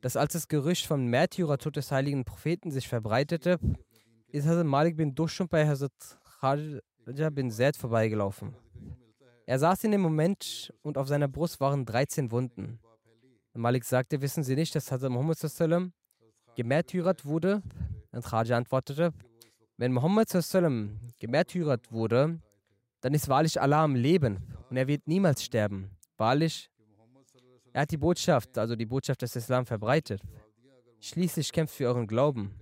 [0.00, 3.58] dass als das Gerücht vom Märtyrertod des heiligen Propheten sich verbreitete,
[4.28, 5.92] ist Hazrat Malik bin Dushum bei Hazrat
[6.40, 8.56] Kharja bin Zaid vorbeigelaufen.
[9.46, 12.80] Er saß in dem Moment und auf seiner Brust waren 13 Wunden.
[13.52, 15.38] Malik sagte, wissen Sie nicht, dass Hazrat Muhammad
[16.56, 17.62] gemärtyrert wurde?
[18.12, 19.12] Und Khaja antwortete,
[19.80, 20.28] wenn Muhammad
[21.18, 22.38] gemärtyrert wurde,
[23.00, 24.36] dann ist wahrlich Allah am Leben
[24.68, 25.90] und er wird niemals sterben.
[26.18, 26.70] Wahrlich,
[27.72, 30.20] er hat die Botschaft, also die Botschaft des Islam verbreitet.
[31.00, 32.60] Schließlich kämpft für euren Glauben.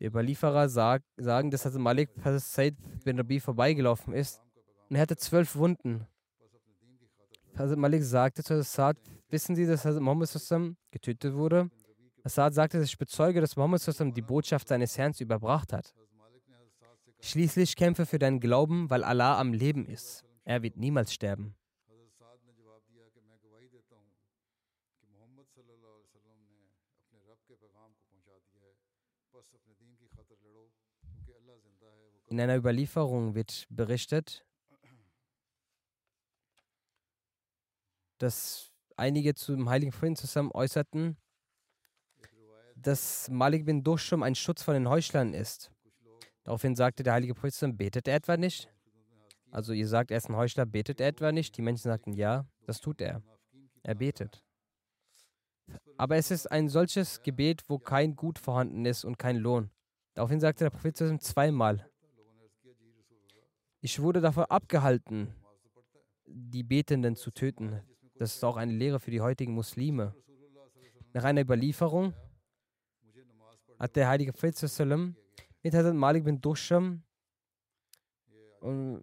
[0.00, 2.74] Die Überlieferer sag, sagen, dass Hazrat Malik Said
[3.04, 4.42] bin Rabi vorbeigelaufen ist
[4.90, 6.08] und er hatte zwölf Wunden.
[7.56, 8.96] Hazrat Malik sagte zu Saad,
[9.30, 10.28] wissen Sie, dass Hazrat Muhammad
[10.90, 11.70] getötet wurde?
[12.26, 15.94] Assad sagte, ich bezeuge, dass Mohammed die Botschaft seines Herrn überbracht hat.
[17.20, 20.24] Schließlich kämpfe für deinen Glauben, weil Allah am Leben ist.
[20.42, 21.54] Er wird niemals sterben.
[32.26, 34.44] In einer Überlieferung wird berichtet,
[38.18, 41.16] dass einige zum Heiligen Frieden zusammen äußerten,
[42.86, 45.72] dass Malik bin Dushum ein Schutz von den Heuchlern ist.
[46.44, 48.72] Daraufhin sagte der heilige Prophet, betet er etwa nicht?
[49.50, 51.56] Also ihr sagt, er ist ein Heuchler, betet er etwa nicht?
[51.56, 53.22] Die Menschen sagten, ja, das tut er.
[53.82, 54.44] Er betet.
[55.96, 59.70] Aber es ist ein solches Gebet, wo kein Gut vorhanden ist und kein Lohn.
[60.14, 61.90] Daraufhin sagte der Prophet zweimal,
[63.80, 65.34] ich wurde davon abgehalten,
[66.26, 67.80] die Betenden zu töten.
[68.16, 70.14] Das ist auch eine Lehre für die heutigen Muslime.
[71.12, 72.14] Nach einer Überlieferung
[73.78, 74.56] hat der heilige Prophet
[75.62, 77.02] mit Hazrat Malik bin Dusham
[78.60, 79.02] und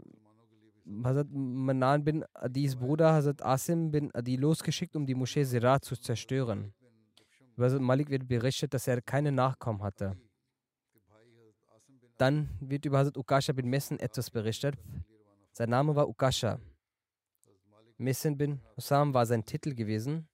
[1.03, 5.95] Hazrat Manan bin Adis Bruder Hazrat Asim bin Adi losgeschickt, um die Moschee Sirat zu
[5.95, 6.73] zerstören.
[7.55, 10.17] Über Hazrat Malik wird berichtet, dass er keine Nachkommen hatte.
[12.17, 14.75] Dann wird über Hazrat Ukasha bin Messen etwas berichtet.
[15.51, 16.59] Sein Name war Ukasha.
[17.97, 20.27] Messen bin Hussam war sein Titel gewesen.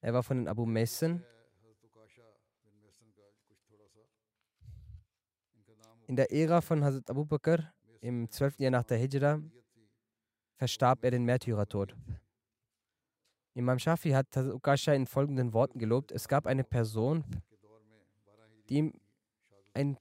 [0.00, 1.24] Er war von den Abu Messen.
[6.06, 8.58] In der Ära von Hazrat Abu Bakr im 12.
[8.58, 9.40] Jahr nach der Hijra
[10.56, 11.96] verstarb er den Märtyrertod.
[13.54, 17.24] Imam Shafi hat Hazrat Ukasha in folgenden Worten gelobt: Es gab eine Person,
[18.68, 18.92] die im,
[19.72, 19.96] ein,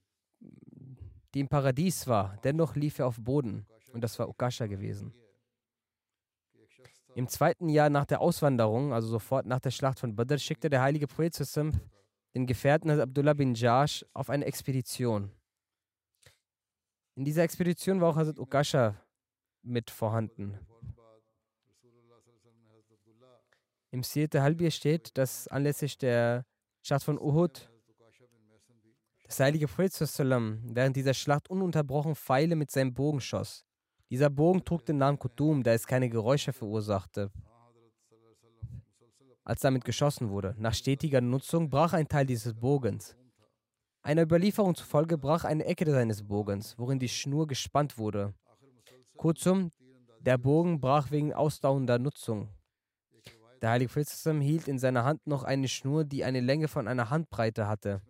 [1.33, 3.65] die im Paradies war, dennoch lief er auf Boden.
[3.93, 5.13] Und das war Ukasha gewesen.
[7.15, 10.81] Im zweiten Jahr nach der Auswanderung, also sofort nach der Schlacht von Badr, schickte der
[10.81, 11.35] heilige Prophet
[12.35, 15.31] den Gefährten Abdullah bin Jash auf eine Expedition.
[17.15, 18.95] In dieser Expedition war auch Hazrat Ukasha
[19.61, 20.57] mit vorhanden.
[23.91, 26.45] Im Sirte Halbier steht, dass anlässlich der
[26.81, 27.69] Schlacht von Uhud
[29.25, 33.65] das heilige Prophet während dieser Schlacht ununterbrochen Pfeile mit seinem Bogen schoss.
[34.09, 37.31] Dieser Bogen trug den Namen Kutum, da es keine Geräusche verursachte,
[39.43, 40.55] als damit geschossen wurde.
[40.57, 43.15] Nach stetiger Nutzung brach ein Teil dieses Bogens.
[44.05, 48.33] Einer Überlieferung zufolge brach eine Ecke seines Bogens, worin die Schnur gespannt wurde.
[49.15, 49.71] Kurzum,
[50.19, 52.49] der Bogen brach wegen ausdauernder Nutzung.
[53.61, 54.09] Der heilige Prophet
[54.41, 58.01] hielt in seiner Hand noch eine Schnur, die eine Länge von einer Handbreite hatte.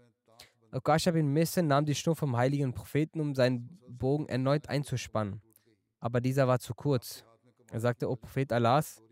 [0.73, 5.43] Ukasha bin Messen nahm die Schnur vom heiligen Propheten, um seinen Bogen erneut einzuspannen.
[5.99, 7.23] Aber dieser war zu kurz.
[7.69, 9.03] Er sagte, O Prophet Allahs,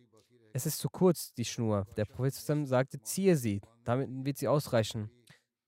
[0.51, 1.85] es ist zu kurz, die Schnur.
[1.95, 5.11] Der Prophet sagte, ziehe sie, damit wird sie ausreichen.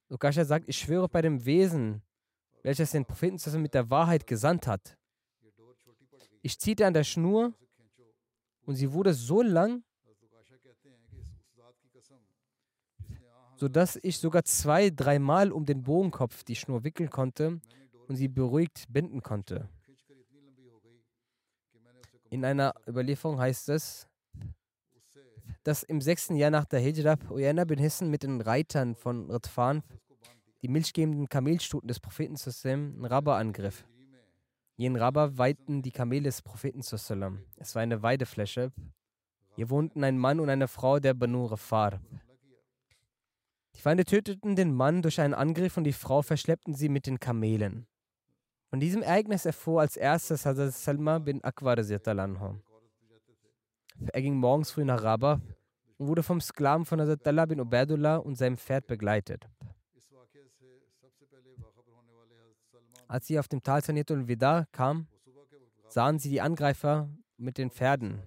[0.10, 2.02] Ukasha sagt, ich schwöre bei dem Wesen,
[2.62, 4.98] welches den Propheten mit der Wahrheit gesandt hat.
[6.42, 7.54] Ich ziehte an der Schnur
[8.66, 9.84] und sie wurde so lang,
[13.56, 17.62] sodass ich sogar zwei, dreimal um den Bogenkopf die Schnur wickeln konnte
[18.08, 19.70] und sie beruhigt binden konnte.
[22.30, 24.10] In einer Überlieferung heißt es,
[25.63, 29.84] dass im sechsten Jahr nach der Hijra Uyana bin Hissen mit den Reitern von Ritfan
[30.62, 33.86] die milchgebenden Kamelstuten des Propheten einen Rabba angriff.
[34.76, 36.82] Jenen Rabba weihten die Kamele des Propheten
[37.58, 38.71] Es war eine Weidefläche.
[39.56, 42.02] Hier wohnten ein Mann und eine Frau der Banu Rafar.
[43.76, 47.19] Die Feinde töteten den Mann durch einen Angriff und die Frau verschleppten sie mit den
[47.19, 47.86] Kamelen.
[48.69, 51.78] Von diesem Ereignis erfuhr als erstes Hazrat Salma bin Akbar.
[54.12, 55.41] Er ging morgens früh nach Rabah
[55.97, 59.47] und wurde vom Sklaven von Hazrat bin Ubaidullah und seinem Pferd begleitet.
[63.08, 65.08] Als sie auf dem Tal Sanitul Vida kam,
[65.88, 68.21] sahen sie die Angreifer mit den Pferden.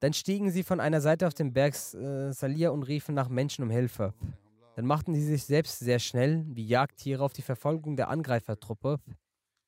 [0.00, 3.62] Dann stiegen sie von einer Seite auf den Berg äh, Salia und riefen nach Menschen
[3.62, 4.14] um Hilfe.
[4.74, 8.98] Dann machten sie sich selbst sehr schnell, wie Jagdtiere, auf die Verfolgung der Angreifertruppe,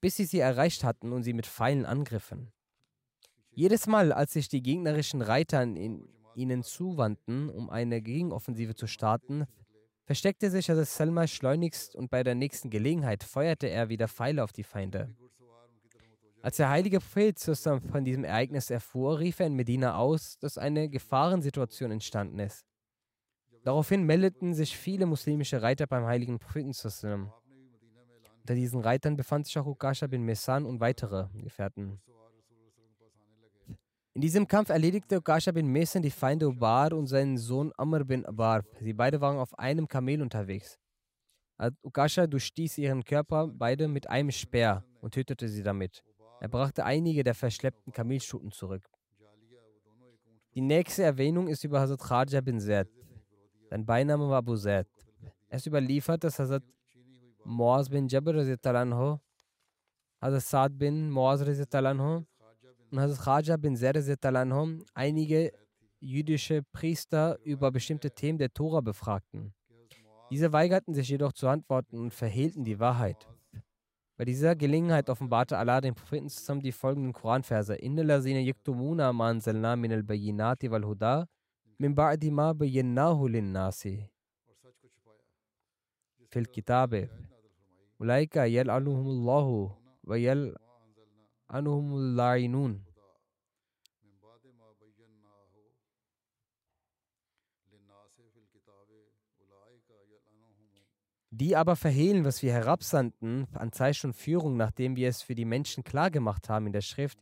[0.03, 2.53] bis sie sie erreicht hatten und sie mit Pfeilen angriffen.
[3.53, 9.47] Jedes Mal, als sich die gegnerischen Reiter ihnen zuwandten, um eine Gegenoffensive zu starten,
[10.05, 14.53] versteckte sich also Selma schleunigst und bei der nächsten Gelegenheit feuerte er wieder Pfeile auf
[14.53, 15.15] die Feinde.
[16.43, 20.89] Als der heilige Prophet von diesem Ereignis erfuhr, rief er in Medina aus, dass eine
[20.89, 22.67] Gefahrensituation entstanden ist.
[23.63, 26.73] Daraufhin meldeten sich viele muslimische Reiter beim heiligen Propheten.
[28.43, 32.01] Unter diesen Reitern befand sich auch Ukasha bin Mesan und weitere Gefährten.
[34.15, 38.27] In diesem Kampf erledigte Ukasha bin Mesan die Feinde Ubar und seinen Sohn Amr bin
[38.27, 38.65] Abar.
[38.81, 40.77] Sie beide waren auf einem Kamel unterwegs.
[41.83, 46.03] Ukasha durchstieß ihren Körper beide mit einem Speer und tötete sie damit.
[46.41, 48.83] Er brachte einige der verschleppten Kamelstuten zurück.
[50.57, 52.89] Die nächste Erwähnung ist über Hazrat Khaja bin Zaid.
[53.71, 54.89] Sein Beiname war Abu Zaid.
[55.49, 56.65] Es überliefert, dass Hazrat
[57.45, 59.21] Moaz bin Jabir anho,
[60.21, 61.41] Hazrat Saad bin Moaz
[61.75, 62.25] anho
[62.91, 65.53] und Hazrat Khaja bin Zaid anho einige
[66.01, 69.53] jüdische Priester über bestimmte Themen der Tora befragten.
[70.31, 73.29] Diese weigerten sich jedoch zu antworten und verhehlten die Wahrheit.
[74.17, 79.31] Bei dieser Gelegenheit offenbarte Allah dem Propheten zusammen die folgenden Koranverse: Inna lazina yaktumuna ma
[79.31, 81.27] anzalna min al-bayyinati wal huda
[81.79, 84.13] min ba'di ma bayyanahu lin-nasi.
[86.33, 87.11] fil kitabe
[88.03, 89.71] ulaika yal'anuhumullahu
[90.03, 92.81] wa yal'anuhumul la'inun
[101.35, 105.47] Die aber verhehlen, was wir herabsandten an Zeichen und Führung, nachdem wir es für die
[105.47, 107.19] Menschen klargemacht haben in der Schrift,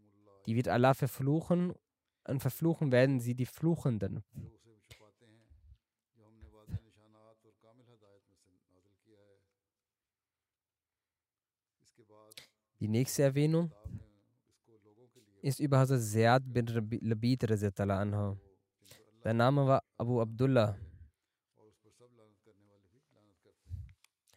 [0.47, 1.74] die wird Allah verfluchen
[2.26, 4.24] und verfluchen werden sie die Fluchenden.
[12.80, 13.72] Die nächste Erwähnung
[15.42, 17.46] ist über Hazrat Ziyad bin Labid.
[19.22, 20.76] Sein Name war Abu Abdullah.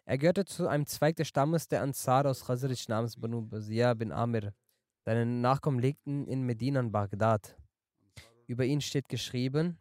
[0.05, 4.11] Er gehörte zu einem Zweig des Stammes der Ansar aus Khazraj namens Banu Bazia bin
[4.11, 4.53] Amir.
[5.05, 7.57] Seine Nachkommen lebten in Medina und Bagdad.
[8.47, 9.77] Über ihn steht geschrieben,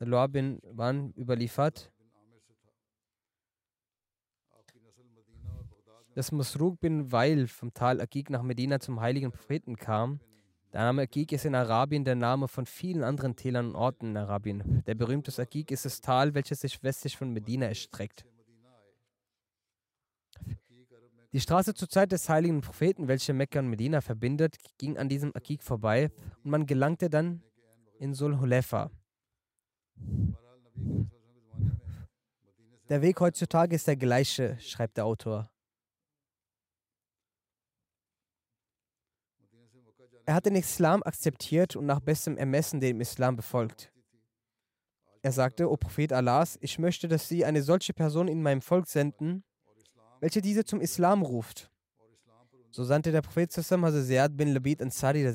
[0.00, 1.92] Loa bin Wan überliefert,
[6.14, 10.20] dass Masruq bin Weil vom Tal Akik nach Medina zum heiligen Propheten kam.
[10.72, 14.16] Der Name Akik ist in Arabien der Name von vielen anderen Tälern und Orten in
[14.16, 14.82] Arabien.
[14.86, 18.24] Der berühmte Akik ist das Tal, welches sich westlich von Medina erstreckt.
[21.32, 25.34] Die Straße zur Zeit des heiligen Propheten, welche Mekka und Medina verbindet, ging an diesem
[25.34, 26.10] Akik vorbei
[26.42, 27.42] und man gelangte dann
[28.00, 28.90] in Sulhulefa.
[32.88, 35.49] Der Weg heutzutage ist der gleiche, schreibt der Autor.
[40.30, 43.92] Er hat den Islam akzeptiert und nach bestem Ermessen dem Islam befolgt.
[45.22, 48.86] Er sagte, O Prophet Allahs, ich möchte, dass Sie eine solche Person in meinem Volk
[48.86, 49.42] senden,
[50.20, 51.68] welche diese zum Islam ruft.
[52.70, 55.26] So sandte der Prophet zusammen also Ziyad bin Labid Ansari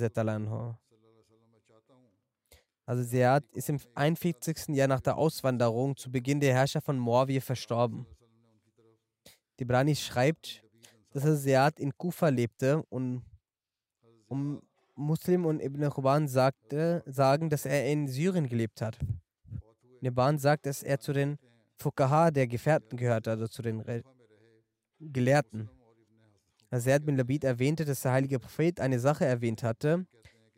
[2.86, 4.70] Also Ziyad ist im 41.
[4.70, 8.06] Jahr nach der Auswanderung zu Beginn der Herrschaft von Muawiyah verstorben.
[9.60, 10.64] Die Brani schreibt,
[11.10, 13.26] dass er Ziyad in Kufa lebte und
[14.28, 14.62] um
[14.96, 18.98] Muslim und Ibn Ruban sagte, sagen, dass er in Syrien gelebt hat.
[20.02, 21.38] Neban sagt, dass er zu den
[21.78, 23.84] Fukaha der Gefährten gehört, also zu den
[25.00, 25.70] Gelehrten.
[26.72, 30.06] Hazrat bin Labid erwähnte, dass der heilige Prophet eine Sache erwähnt hatte.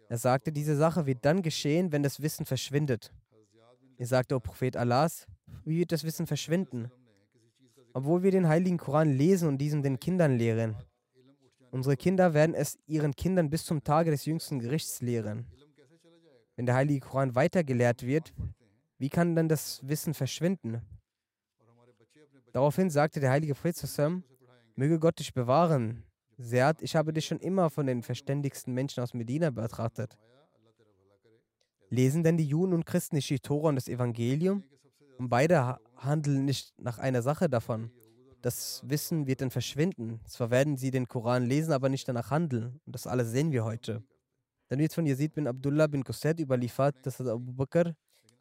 [0.10, 3.12] Er sagte, diese Sache wird dann geschehen, wenn das Wissen verschwindet.
[3.98, 5.26] Er sagte, O Prophet Allahs,
[5.66, 6.92] wie wird das Wissen verschwinden?
[7.94, 10.76] Obwohl wir den heiligen Koran lesen und diesen den Kindern lehren.
[11.72, 15.46] Unsere Kinder werden es ihren Kindern bis zum Tage des jüngsten Gerichts lehren.
[16.56, 18.34] Wenn der heilige Koran weitergelehrt wird,
[18.98, 20.82] wie kann dann das Wissen verschwinden?
[22.52, 24.24] Daraufhin sagte der heilige Prophet Sassam,
[24.76, 26.04] möge Gott dich bewahren.
[26.40, 30.18] Seat, ich habe dich schon immer von den verständigsten Menschen aus Medina betrachtet.
[31.90, 34.64] Lesen denn die Juden und Christen nicht die Tora und das Evangelium?
[35.18, 37.92] Und beide handeln nicht nach einer Sache davon.
[38.48, 40.22] Das Wissen wird dann verschwinden.
[40.26, 42.80] Zwar werden sie den Koran lesen, aber nicht danach handeln.
[42.86, 44.02] Und das alles sehen wir heute.
[44.70, 47.94] Dann wird von Yazid bin Abdullah bin Qusayt überliefert, dass Abu Bakr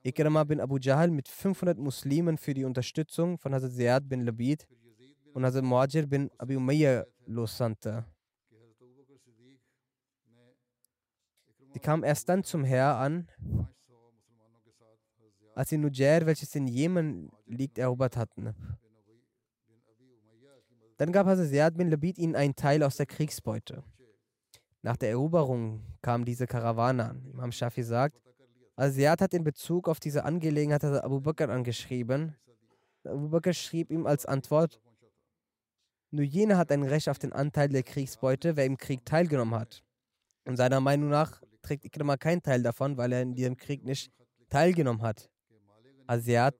[0.04, 4.68] Ikrama bin Abu Jahl mit 500 Muslimen für die Unterstützung von Hazrat Ziyad bin Labid
[5.34, 8.04] und Hazrat Muajir bin Abi Umayyah lossandte.
[11.72, 13.26] Sie kamen erst dann zum Heer an,
[15.57, 18.54] als sie Nujair, welches in Jemen liegt, erobert hatten.
[20.99, 23.82] Dann gab Hazrat Ziyad bin Labid ihnen einen Teil aus der Kriegsbeute.
[24.82, 27.26] Nach der Eroberung kam diese Karawane an.
[27.26, 28.20] Imam Shafi sagt,
[28.76, 32.36] Asiat hat in Bezug auf diese Angelegenheit Abu Bakr angeschrieben.
[33.05, 34.80] Abu Bakr schrieb ihm als Antwort,
[36.11, 39.82] nur jener hat ein Recht auf den Anteil der Kriegsbeute, wer im Krieg teilgenommen hat.
[40.44, 44.12] Und seiner Meinung nach trägt Ikrama keinen Teil davon, weil er in diesem Krieg nicht
[44.49, 45.28] teilgenommen hat.
[46.07, 46.55] Asiat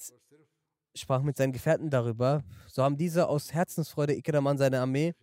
[0.99, 2.45] sprach mit seinen Gefährten darüber.
[2.69, 5.15] So haben diese aus Herzensfreude Ikrama und seine Armee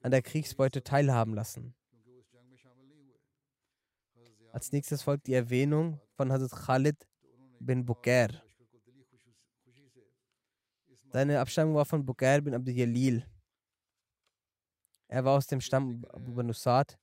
[0.00, 1.74] an der Kriegsbeute teilhaben lassen.
[4.52, 7.08] Als nächstes folgt die Erwähnung von Hazrat Khalid
[7.58, 8.42] bin Bukair.
[11.10, 13.26] Seine Abstammung war von Bukair bin Abdul Jalil.
[15.08, 16.98] Er war aus dem Stamm Abu Banu Sa'd,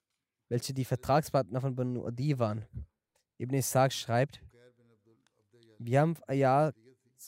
[0.48, 2.66] welche die Vertragspartner von Banu Adi waren.
[3.38, 4.42] Ibn Ishaq schreibt,
[5.78, 6.74] wir haben Ayaz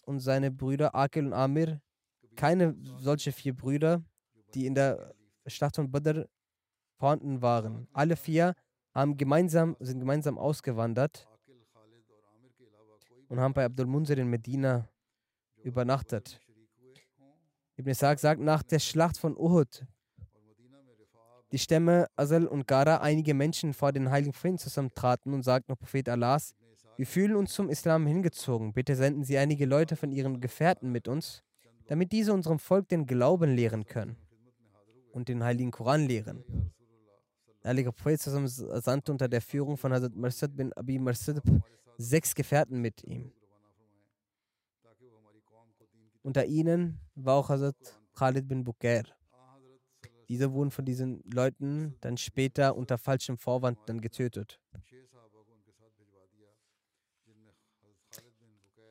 [0.06, 1.80] und seine Brüder Akil und Amir,
[2.36, 4.02] keine solche vier Brüder,
[4.54, 5.14] die in der
[5.46, 6.26] Schlacht von Badr
[6.98, 7.88] vorhanden waren.
[7.92, 8.54] Alle vier
[8.94, 11.28] haben gemeinsam, sind gemeinsam ausgewandert
[13.28, 14.88] und haben bei Abdul Munzir in Medina
[15.62, 16.40] übernachtet.
[17.76, 19.86] Ibn Ishaq sagt, nach der Schlacht von Uhud
[21.52, 26.08] die Stämme Asal und Gara einige Menschen vor den heiligen Propheten zusammentraten und sagten, Prophet
[26.08, 26.54] Allahs,
[27.02, 28.72] wir fühlen uns zum Islam hingezogen.
[28.72, 31.42] Bitte senden Sie einige Leute von Ihren Gefährten mit uns,
[31.88, 34.14] damit diese unserem Volk den Glauben lehren können
[35.10, 36.44] und den heiligen Koran lehren.
[37.64, 41.42] Der heilige Prophet sandte unter der Führung von Hazrat Marsad bin Abi Marsad
[41.98, 43.32] sechs Gefährten mit ihm.
[46.22, 49.06] Unter ihnen war auch Hazrat Khalid bin Bukair.
[50.28, 54.60] Diese wurden von diesen Leuten dann später unter falschem Vorwand dann getötet.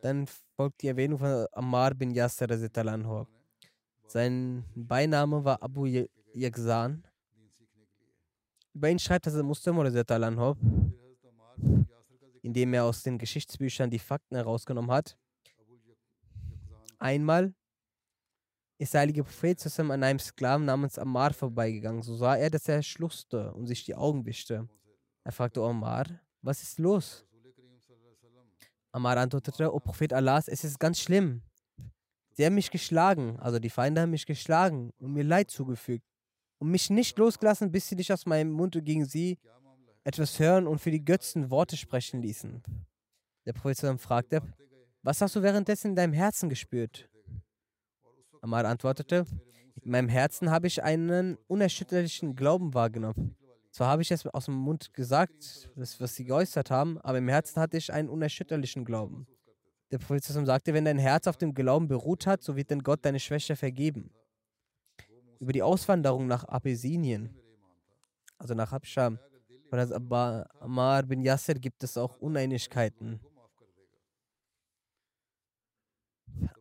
[0.02, 2.48] Dann folgt die Erwähnung von Ammar bin Yasser.
[4.08, 5.86] Sein Beiname war Abu
[6.34, 7.04] Yakzan.
[8.74, 9.78] Über ihn schreibt Hazrat Muslim
[12.42, 15.18] indem er aus den Geschichtsbüchern die Fakten herausgenommen hat.
[16.98, 17.54] Einmal
[18.78, 22.02] ist der heilige Prophet zusammen an einem Sklaven namens Ammar vorbeigegangen.
[22.02, 24.68] So sah er, dass er schluchzte und sich die Augen wischte.
[25.24, 26.06] Er fragte Ammar,
[26.42, 27.26] was ist los?
[28.92, 31.42] Ammar antwortete, O Prophet Allahs, es ist ganz schlimm.
[32.34, 36.06] Sie haben mich geschlagen, also die Feinde haben mich geschlagen und mir Leid zugefügt
[36.60, 39.38] und mich nicht losgelassen, bis sie dich aus meinem Mund gegen sie
[40.04, 42.64] etwas hören und für die Götzen Worte sprechen ließen.
[43.46, 44.42] Der Prophet fragte,
[45.04, 47.10] was hast du währenddessen in deinem Herzen gespürt?
[48.42, 49.26] Ammar antwortete,
[49.82, 53.36] in meinem Herzen habe ich einen unerschütterlichen Glauben wahrgenommen.
[53.72, 57.62] Zwar habe ich es aus dem Mund gesagt, was sie geäußert haben, aber im Herzen
[57.62, 59.26] hatte ich einen unerschütterlichen Glauben.
[59.92, 63.06] Der Prophet sagte, wenn dein Herz auf dem Glauben beruht hat, so wird denn Gott
[63.06, 64.12] deine Schwäche vergeben.
[65.40, 67.34] Über die Auswanderung nach Abessinien,
[68.38, 69.18] also nach Habscha,
[69.70, 69.80] von
[70.60, 73.22] Ammar bin Yasser gibt es auch Uneinigkeiten.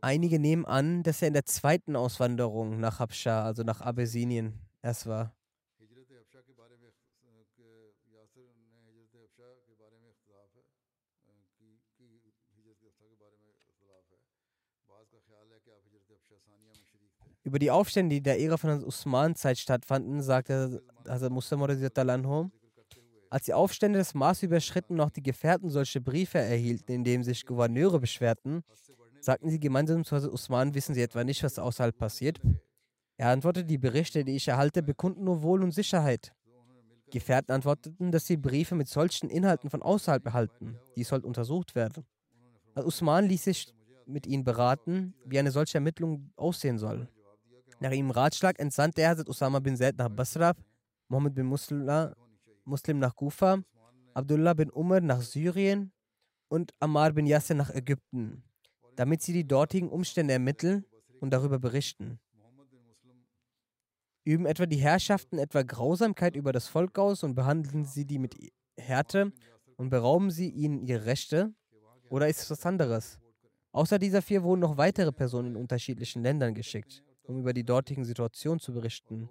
[0.01, 5.07] Einige nehmen an, dass er in der zweiten Auswanderung nach Habscha, also nach Abessinien, erst
[5.07, 5.35] war.
[17.51, 21.61] Über die Aufstände, die in der Ära von Usman-Zeit stattfanden, sagte Hazrat Muslim
[23.29, 27.25] als die Aufstände das Maß überschritten und auch die Gefährten solche Briefe erhielten, in denen
[27.25, 28.63] sich Gouverneure beschwerten,
[29.21, 32.41] Sagten sie gemeinsam zu Usman, wissen sie etwa nicht, was außerhalb passiert?
[33.17, 36.33] Er antwortete, die Berichte, die ich erhalte, bekunden nur Wohl und Sicherheit.
[37.11, 40.79] Gefährten antworteten, dass sie Briefe mit solchen Inhalten von außerhalb erhalten.
[40.95, 42.07] Dies soll untersucht werden.
[42.77, 43.75] Usman ließ sich
[44.07, 47.09] mit ihnen beraten, wie eine solche Ermittlung aussehen soll.
[47.81, 50.53] Nach ihrem Ratschlag entsandte er Hazrat Usama bin Zaid nach Basra,
[51.09, 51.89] Mohammed bin Muslim,
[52.65, 53.63] Muslim nach Kufa,
[54.15, 55.93] Abdullah bin Umar nach Syrien
[56.49, 58.43] und Ammar bin Yasser nach Ägypten
[59.01, 60.85] damit sie die dortigen Umstände ermitteln
[61.21, 62.21] und darüber berichten.
[64.25, 68.37] Üben etwa die Herrschaften etwa Grausamkeit über das Volk aus und behandeln sie die mit
[68.79, 69.33] Härte
[69.79, 71.55] und berauben sie ihnen ihre Rechte?
[72.11, 73.19] Oder ist es was anderes?
[73.73, 78.05] Außer dieser vier wurden noch weitere Personen in unterschiedlichen Ländern geschickt, um über die dortigen
[78.05, 79.29] Situationen zu berichten.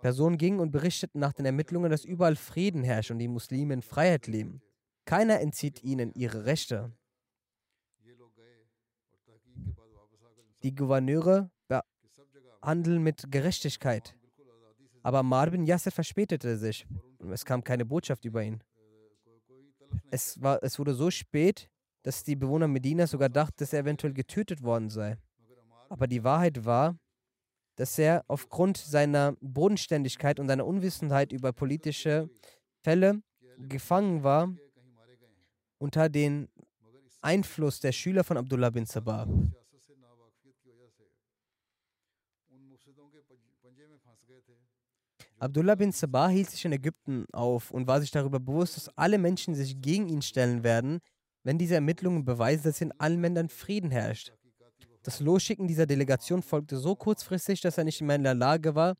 [0.00, 3.82] Personen gingen und berichteten nach den Ermittlungen, dass überall Frieden herrscht und die Muslime in
[3.82, 4.62] Freiheit leben.
[5.04, 6.92] Keiner entzieht ihnen ihre Rechte.
[10.62, 11.50] Die Gouverneure
[12.62, 14.14] handeln mit Gerechtigkeit.
[15.02, 16.86] Aber Marvin Yasser verspätete sich
[17.18, 18.62] und es kam keine Botschaft über ihn.
[20.10, 21.70] Es, war, es wurde so spät,
[22.02, 25.16] dass die Bewohner Medinas sogar dachten, dass er eventuell getötet worden sei.
[25.88, 26.98] Aber die Wahrheit war,
[27.78, 32.28] dass er aufgrund seiner Bodenständigkeit und seiner Unwissenheit über politische
[32.82, 33.22] Fälle
[33.56, 34.52] gefangen war
[35.78, 36.48] unter den
[37.20, 39.28] Einfluss der Schüler von Abdullah bin Sabah.
[45.38, 49.18] Abdullah bin Sabah hielt sich in Ägypten auf und war sich darüber bewusst, dass alle
[49.18, 50.98] Menschen sich gegen ihn stellen werden,
[51.44, 54.32] wenn diese Ermittlungen beweisen, dass in allen Ländern Frieden herrscht.
[55.02, 58.96] Das Losschicken dieser Delegation folgte so kurzfristig, dass er nicht mehr in der Lage war,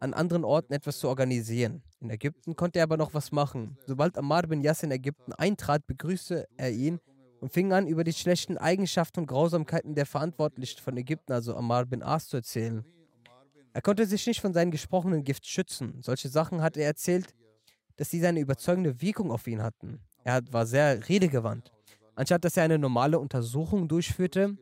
[0.00, 1.82] an anderen Orten etwas zu organisieren.
[2.00, 3.78] In Ägypten konnte er aber noch was machen.
[3.86, 6.98] Sobald Ammar bin Yasser in Ägypten eintrat, begrüßte er ihn
[7.40, 11.86] und fing an, über die schlechten Eigenschaften und Grausamkeiten der Verantwortlichen von Ägypten, also Ammar
[11.86, 12.84] bin As, zu erzählen.
[13.72, 15.98] Er konnte sich nicht von seinem gesprochenen Gift schützen.
[16.02, 17.34] Solche Sachen hat er erzählt,
[17.96, 20.00] dass sie eine überzeugende Wirkung auf ihn hatten.
[20.24, 21.72] Er war sehr redegewandt.
[22.14, 24.56] Anstatt dass er eine normale Untersuchung durchführte,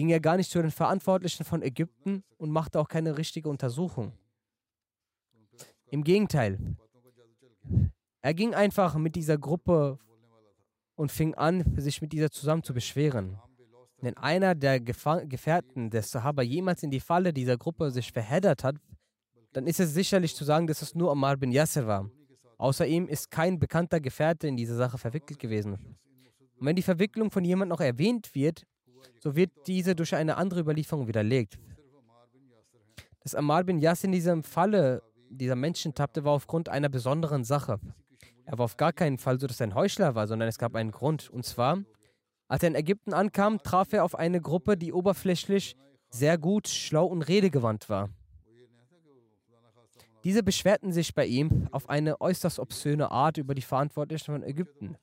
[0.00, 4.14] ging er gar nicht zu den Verantwortlichen von Ägypten und machte auch keine richtige Untersuchung.
[5.90, 6.58] Im Gegenteil,
[8.22, 9.98] er ging einfach mit dieser Gruppe
[10.94, 13.38] und fing an, sich mit dieser zusammen zu beschweren.
[14.00, 18.76] Wenn einer der Gefährten des Sahaba jemals in die Falle dieser Gruppe sich verheddert hat,
[19.52, 22.10] dann ist es sicherlich zu sagen, dass es nur Ammar bin Yasser war.
[22.56, 25.74] Außer ihm ist kein bekannter Gefährte in diese Sache verwickelt gewesen.
[25.74, 28.64] Und wenn die Verwicklung von jemandem noch erwähnt wird,
[29.18, 31.58] so wird diese durch eine andere Überlieferung widerlegt.
[33.22, 37.78] Dass Ammar bin Yasser in diesem Falle dieser Menschen tappte, war aufgrund einer besonderen Sache.
[38.44, 40.74] Er war auf gar keinen Fall so, dass er ein Heuchler war, sondern es gab
[40.74, 41.30] einen Grund.
[41.30, 41.78] Und zwar,
[42.48, 45.76] als er in Ägypten ankam, traf er auf eine Gruppe, die oberflächlich
[46.10, 48.08] sehr gut, schlau und redegewandt war.
[50.24, 54.96] Diese beschwerten sich bei ihm auf eine äußerst obszöne Art über die Verantwortlichen von Ägypten.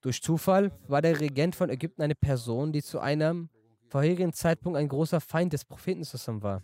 [0.00, 3.48] Durch Zufall war der Regent von Ägypten eine Person, die zu einem
[3.88, 6.62] vorherigen Zeitpunkt ein großer Feind des Propheten zusammen war.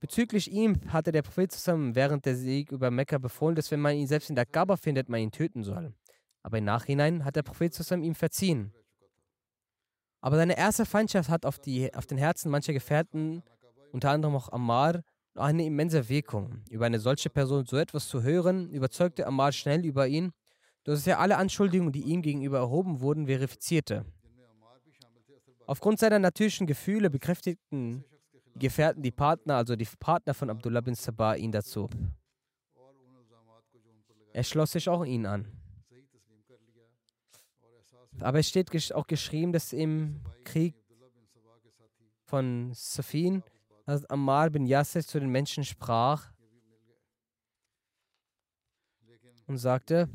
[0.00, 3.94] Bezüglich ihm hatte der Prophet zusammen während der Sieg über Mekka befohlen, dass wenn man
[3.94, 5.94] ihn selbst in der Kaaba findet, man ihn töten soll.
[6.42, 8.72] Aber im Nachhinein hat der Prophet zusammen ihm verziehen.
[10.20, 13.44] Aber seine erste Feindschaft hat auf, die, auf den Herzen mancher Gefährten,
[13.92, 15.02] unter anderem auch Ammar,
[15.36, 16.62] eine immense Wirkung.
[16.68, 20.32] Über eine solche Person so etwas zu hören, überzeugte Ammar schnell über ihn,
[20.84, 24.04] dass er alle Anschuldigungen, die ihm gegenüber erhoben wurden, verifizierte.
[25.66, 28.04] Aufgrund seiner natürlichen Gefühle bekräftigten
[28.56, 31.88] Gefährten, die Partner, also die Partner von Abdullah bin Sabah, ihn dazu.
[34.32, 35.46] Er schloss sich auch ihn an.
[38.20, 40.74] Aber es steht auch geschrieben, dass im Krieg
[42.24, 43.42] von Safin,
[43.84, 46.30] als Ammar bin Yasser zu den Menschen sprach
[49.46, 50.08] und sagte,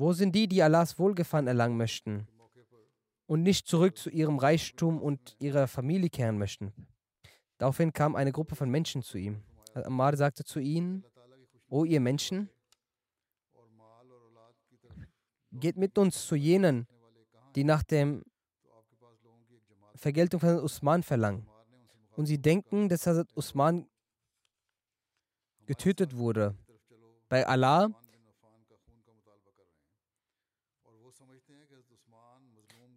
[0.00, 2.26] wo sind die, die Allahs Wohlgefallen erlangen möchten?
[3.30, 6.72] und nicht zurück zu ihrem Reichtum und ihrer Familie kehren möchten.
[7.58, 9.44] Daraufhin kam eine Gruppe von Menschen zu ihm.
[9.72, 11.04] Ammar sagte zu ihnen,
[11.68, 12.50] O ihr Menschen,
[15.52, 16.88] geht mit uns zu jenen,
[17.54, 18.20] die nach der
[19.94, 21.46] Vergeltung von Usman verlangen.
[22.16, 23.86] Und sie denken, dass Hazrat Usman
[25.66, 26.56] getötet wurde.
[27.28, 27.92] Bei Allah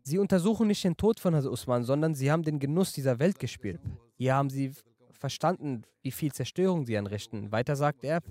[0.03, 3.39] Sie untersuchen nicht den Tod von Hazrat Usman, sondern sie haben den Genuss dieser Welt
[3.39, 3.79] gespielt.
[4.15, 4.73] Hier haben sie
[5.11, 7.51] verstanden, wie viel Zerstörung sie anrichten.
[7.53, 8.21] Weiter sagt er,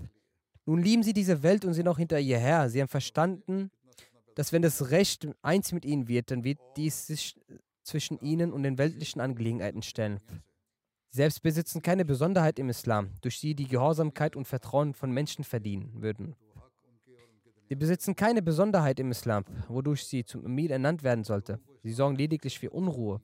[0.65, 2.69] nun lieben sie diese Welt und sind auch hinter ihr her.
[2.69, 3.71] Sie haben verstanden,
[4.35, 7.35] dass wenn das Recht eins mit ihnen wird, dann wird dies sich
[7.81, 10.19] zwischen ihnen und den weltlichen Angelegenheiten stellen.
[11.09, 15.43] Sie selbst besitzen keine Besonderheit im Islam, durch die die Gehorsamkeit und Vertrauen von Menschen
[15.43, 16.35] verdienen würden.
[17.73, 21.59] Sie besitzen keine Besonderheit im Islam, wodurch sie zum Emir ernannt werden sollte.
[21.81, 23.19] Sie sorgen lediglich für Unruhe.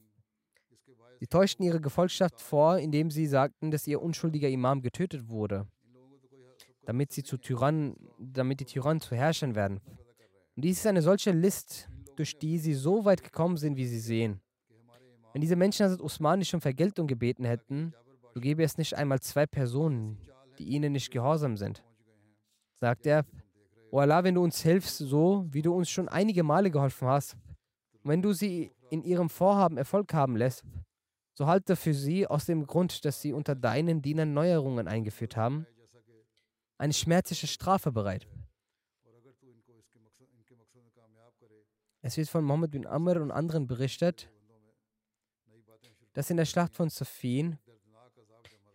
[1.20, 5.68] Sie täuschten ihre Gefolgschaft vor, indem sie sagten, dass ihr unschuldiger Imam getötet wurde,
[6.84, 9.82] damit, sie zu Tyrannen, damit die Tyrannen zu Herrschern werden.
[10.56, 14.00] Und dies ist eine solche List, durch die sie so weit gekommen sind, wie sie
[14.00, 14.42] sehen.
[15.32, 17.94] Wenn diese Menschen Hazrat Usman nicht um Vergeltung gebeten hätten,
[18.34, 20.18] so gäbe es nicht einmal zwei Personen,
[20.58, 21.84] die ihnen nicht gehorsam sind.
[22.74, 23.26] Sagt er,
[23.92, 27.36] O Allah, wenn du uns hilfst, so wie du uns schon einige Male geholfen hast,
[28.04, 30.64] und wenn du sie in ihrem Vorhaben Erfolg haben lässt,
[31.34, 35.66] so halte für sie aus dem Grund, dass sie unter deinen Dienern Neuerungen eingeführt haben,
[36.78, 38.28] eine schmerzliche Strafe bereit.
[42.02, 44.30] Es wird von Mohammed bin Amr und anderen berichtet,
[46.14, 47.58] dass in der Schlacht von Safin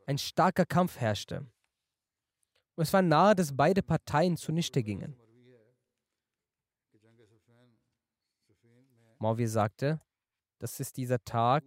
[0.06, 1.46] ein starker Kampf herrschte.
[2.76, 5.16] Es war nahe, dass beide Parteien zunichte gingen.
[9.18, 10.00] Mawi sagte,
[10.58, 11.62] das ist dieser Tag,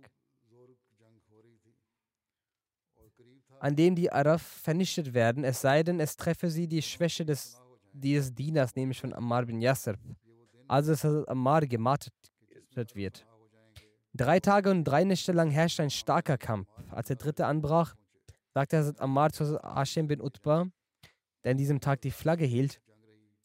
[3.60, 7.60] an dem die Araf vernichtet werden, es sei denn, es treffe sie die Schwäche des,
[7.91, 9.95] dieses Dieners, nämlich von Ammar bin Yasser,
[10.68, 12.14] also dass Ammar gemartet
[12.93, 13.26] wird.
[14.14, 16.70] Drei Tage und drei Nächte lang herrschte ein starker Kampf.
[16.89, 17.95] Als der dritte anbrach,
[18.53, 20.68] sagte Hazrat Ammar zu Hashem bin Utbah,
[21.48, 22.82] der an diesem Tag die Flagge hielt.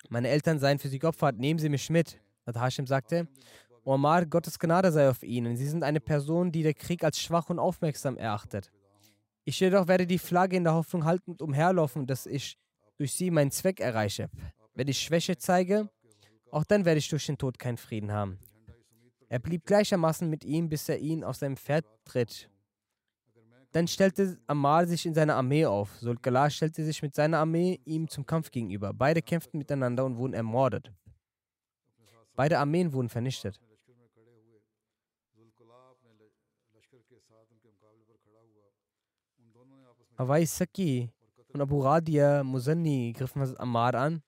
[0.09, 2.21] Meine Eltern seien für sie geopfert, nehmen Sie mich mit.
[2.47, 3.29] Und Hashim sagte,
[3.85, 5.57] Omar, Gottes Gnade sei auf Ihnen.
[5.57, 8.73] Sie sind eine Person, die der Krieg als schwach und aufmerksam erachtet.
[9.45, 12.59] Ich jedoch werde die Flagge in der Hoffnung halten und umherlaufen, dass ich
[12.99, 14.29] durch sie meinen Zweck erreiche.
[14.75, 15.89] Wenn ich Schwäche zeige,
[16.51, 18.41] Auch dann werde ich durch den Tod keinen Frieden haben.
[19.29, 22.51] Er blieb gleichermaßen mit ihm, bis er ihn auf seinem Pferd tritt.
[23.73, 25.97] Dann stellte Ammar sich in seine Armee auf.
[25.99, 28.93] Sulkala stellte sich mit seiner Armee ihm zum Kampf gegenüber.
[28.93, 30.93] Beide kämpften miteinander und wurden ermordet.
[32.35, 33.59] Beide Armeen wurden vernichtet.
[40.17, 41.11] Awai Saki
[41.49, 44.23] und Abu Radia Musanni griffen Ammar an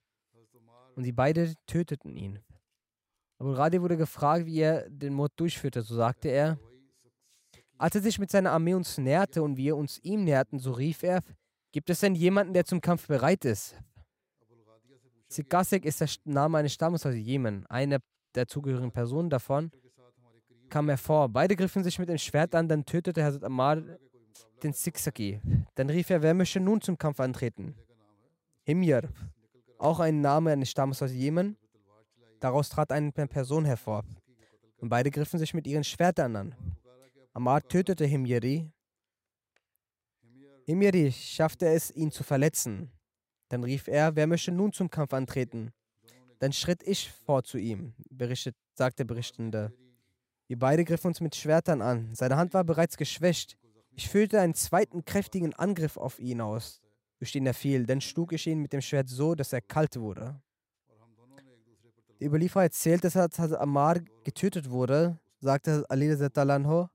[0.97, 2.39] und sie beide töteten ihn.
[3.39, 5.83] Abu Radia wurde gefragt, wie er den Mord durchführte.
[5.83, 6.59] So sagte er,
[7.79, 11.03] als er sich mit seiner Armee uns näherte und wir uns ihm näherten, so rief
[11.03, 11.21] er,
[11.73, 13.77] gibt es denn jemanden, der zum Kampf bereit ist?
[15.29, 17.67] Sikasek ist der Name eines Stammes aus Jemen.
[17.67, 17.99] Eine
[18.35, 19.71] der zugehörigen Personen davon
[20.71, 21.29] kam hervor.
[21.29, 23.83] Beide griffen sich mit dem Schwert an, dann tötete Hazrat Ammar
[24.63, 25.41] den Siksaki.
[25.75, 27.75] Dann rief er, wer möchte nun zum Kampf antreten?
[28.63, 29.03] Himyar,
[29.79, 31.57] auch ein Name eines Stammes aus Jemen.
[32.41, 34.05] Daraus trat eine Person hervor.
[34.79, 36.55] Und beide griffen sich mit ihren Schwertern an.
[37.35, 38.71] Ammar tötete Himyari.
[40.67, 42.93] Himyari schaffte es, ihn zu verletzen.
[43.49, 45.73] Dann rief er, wer möchte nun zum Kampf antreten?
[46.39, 49.73] Dann schritt ich vor zu ihm, berichtet, sagte der Berichtende.
[50.47, 52.15] Wir beide griffen uns mit Schwertern an.
[52.15, 53.57] Seine Hand war bereits geschwächt.
[53.97, 56.81] Ich führte einen zweiten kräftigen Angriff auf ihn aus,
[57.19, 57.85] durch den er fiel.
[57.85, 60.41] Dann schlug ich ihn mit dem Schwert so, dass er kalt wurde.
[62.21, 66.89] Der Überlieferer erzählt, dass als Ammar getötet wurde, sagte Ali Talanho,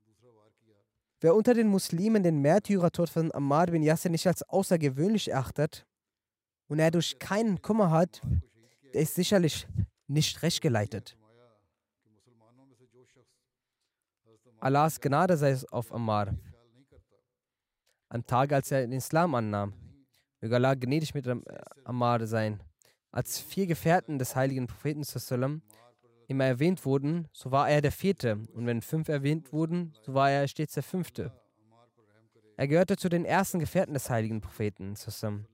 [1.22, 5.86] wer unter den Muslimen den Märtyrertod von Ammar bin Yasser nicht als außergewöhnlich erachtet
[6.68, 8.22] und er durch keinen Kummer hat,
[8.94, 9.68] der ist sicherlich
[10.08, 11.18] nicht recht geleitet.
[14.60, 16.34] Allahs Gnade sei es auf Ammar
[18.10, 19.74] am Tag, als er den Islam annahm.
[20.42, 21.28] Möge Allah gnädig mit
[21.84, 22.62] Ammar sein.
[23.12, 25.04] Als vier Gefährten des heiligen Propheten
[26.30, 28.40] immer erwähnt wurden, so war er der vierte.
[28.54, 31.32] Und wenn fünf erwähnt wurden, so war er stets der fünfte.
[32.56, 34.96] Er gehörte zu den ersten Gefährten des heiligen Propheten.
[34.96, 35.46] Sallam.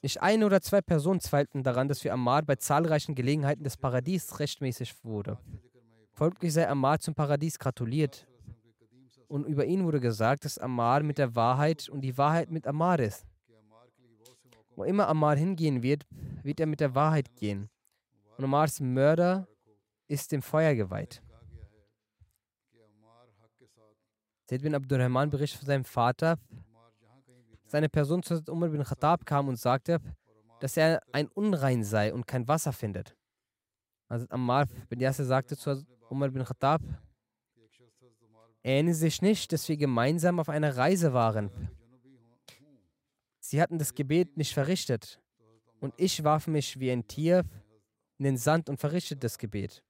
[0.00, 4.40] Nicht eine oder zwei Personen zweifelten daran, dass für Ammar bei zahlreichen Gelegenheiten des Paradies
[4.40, 5.38] rechtmäßig wurde.
[6.12, 8.26] Folglich sei Ammar zum Paradies gratuliert
[9.28, 13.00] und über ihn wurde gesagt, dass Ammar mit der Wahrheit und die Wahrheit mit Ammar
[13.00, 13.24] ist.
[14.76, 16.06] Wo immer Ammar hingehen wird,
[16.42, 17.68] wird er mit der Wahrheit gehen.
[18.36, 19.46] Und Ammars Mörder
[20.12, 21.22] ist dem Feuer geweiht.
[24.46, 26.38] Zaid bin Abdurrahman berichtet von seinem Vater,
[27.64, 29.98] seine Person zu Umar bin Khattab kam und sagte,
[30.60, 33.16] dass er ein Unrein sei und kein Wasser findet.
[34.08, 36.82] Also Ammar bin Yasser sagte zu Umar bin Khattab,
[38.62, 41.50] erinnern sich nicht, dass wir gemeinsam auf einer Reise waren.
[43.40, 45.18] Sie hatten das Gebet nicht verrichtet.
[45.80, 47.44] Und ich warf mich wie ein Tier
[48.18, 49.82] in den Sand und verrichtete das Gebet.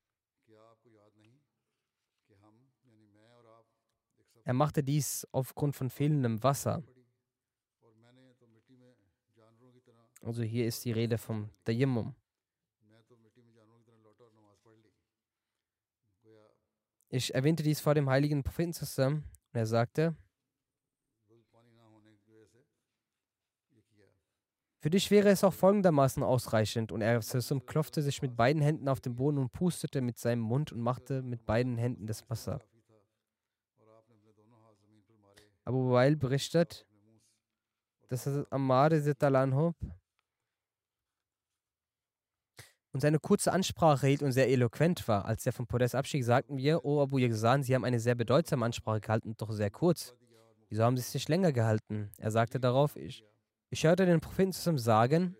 [4.44, 6.82] Er machte dies aufgrund von fehlendem Wasser.
[10.22, 12.14] Also hier ist die Rede vom Tayammum.
[17.08, 20.16] Ich erwähnte dies vor dem heiligen Propheten zusammen und er sagte,
[24.78, 26.90] für dich wäre es auch folgendermaßen ausreichend.
[26.90, 27.20] Und er
[27.66, 31.22] klopfte sich mit beiden Händen auf den Boden und pustete mit seinem Mund und machte
[31.22, 32.60] mit beiden Händen das Wasser.
[35.64, 36.86] Abu Wail berichtet,
[38.08, 39.76] dass Ammar Talanhob
[42.92, 45.24] und seine kurze Ansprache hielt und sehr eloquent war.
[45.24, 48.64] Als er vom Podest abstieg, sagten wir, O Abu Yazan, Sie haben eine sehr bedeutsame
[48.64, 50.14] Ansprache gehalten, doch sehr kurz.
[50.68, 52.10] Wieso haben Sie es nicht länger gehalten?
[52.18, 53.24] Er sagte darauf, ich,
[53.70, 55.36] ich hörte den Propheten zusammen sagen,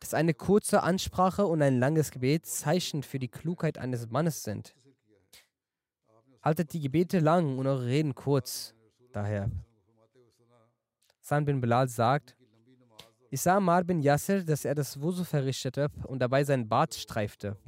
[0.00, 4.74] dass eine kurze Ansprache und ein langes Gebet Zeichen für die Klugheit eines Mannes sind.
[6.42, 8.74] Haltet die Gebete lang und eure Reden kurz.
[9.12, 9.50] Daher.
[11.20, 12.36] San bin Bilal sagt,
[13.30, 17.58] ich sah Mar bin Yasser, dass er das Wusu verrichtete und dabei seinen Bart streifte,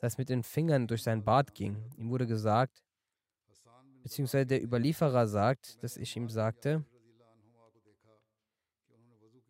[0.00, 1.76] das mit den Fingern durch seinen Bart ging.
[1.96, 2.82] Ihm wurde gesagt,
[4.02, 6.84] beziehungsweise der Überlieferer sagt, dass ich ihm sagte,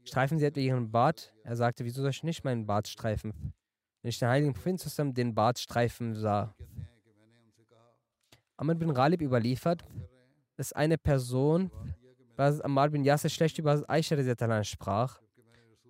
[0.04, 1.32] streifen Sie etwa Ihren Bart?
[1.44, 3.54] Er sagte, wieso soll ich nicht meinen Bart streifen?
[4.02, 6.54] Wenn ich den heiligen Propheten zusammen den Bart streifen sah.
[8.58, 9.84] Ahmad bin Ghalib überliefert,
[10.58, 11.70] dass eine Person,
[12.36, 15.20] was Ammar bin Yasser schlecht über Aisha sprach,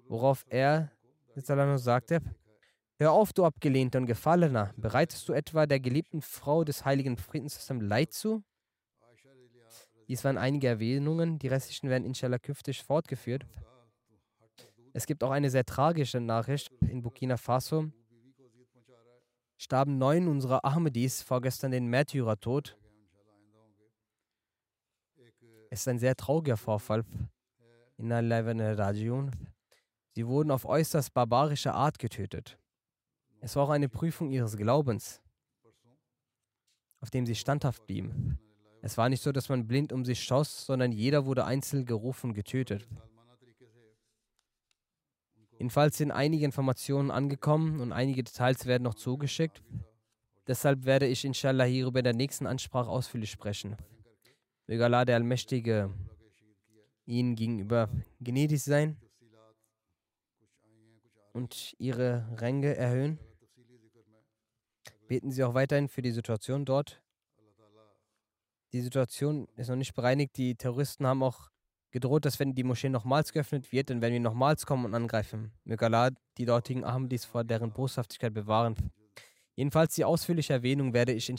[0.09, 0.93] Worauf er
[1.77, 2.21] sagte,
[2.99, 7.49] Hör auf, du Abgelehnter und Gefallener, bereitest du etwa der geliebten Frau des heiligen Propheten
[7.49, 8.43] zusammen Leid zu?
[10.09, 13.47] Dies waren einige Erwähnungen, die restlichen werden inshallah künftig fortgeführt.
[14.93, 17.91] Es gibt auch eine sehr tragische Nachricht in Burkina Faso.
[19.57, 22.78] starben neun unserer Ahmadis vorgestern den Märtyrertod.
[25.71, 27.05] Es ist ein sehr trauriger Vorfall.
[27.99, 29.31] Inna Rajiun.
[30.15, 32.59] Sie wurden auf äußerst barbarische Art getötet.
[33.41, 35.21] Es war auch eine Prüfung ihres Glaubens,
[37.01, 38.39] auf dem sie standhaft blieben.
[38.83, 42.31] Es war nicht so, dass man blind um sich schoss, sondern jeder wurde einzeln gerufen
[42.31, 42.89] und getötet.
[45.53, 49.63] Jedenfalls sind einige Informationen angekommen und einige Details werden noch zugeschickt.
[50.47, 53.77] Deshalb werde ich inshallah hierüber in der nächsten Ansprache ausführlich sprechen.
[54.69, 55.91] Möge Allah der Allmächtige
[57.07, 57.89] ihnen gegenüber
[58.21, 58.99] gnädig sein
[61.33, 63.19] und ihre Ränge erhöhen.
[65.07, 67.03] Beten Sie auch weiterhin für die Situation dort.
[68.75, 70.37] Die Situation ist noch nicht bereinigt.
[70.37, 71.49] Die Terroristen haben auch
[71.91, 75.51] gedroht, dass wenn die Moschee nochmals geöffnet wird, dann werden wir nochmals kommen und angreifen.
[75.65, 78.77] Möge Allah die dortigen Ahmadis vor deren Boshaftigkeit bewahren.
[79.55, 81.39] Jedenfalls die ausführliche Erwähnung werde ich in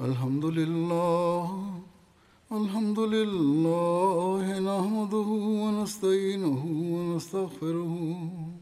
[0.00, 1.46] الحمد لله
[2.52, 5.28] الحمد لله نحمده
[5.62, 6.62] ونستعينه
[6.94, 8.61] ونستغفره.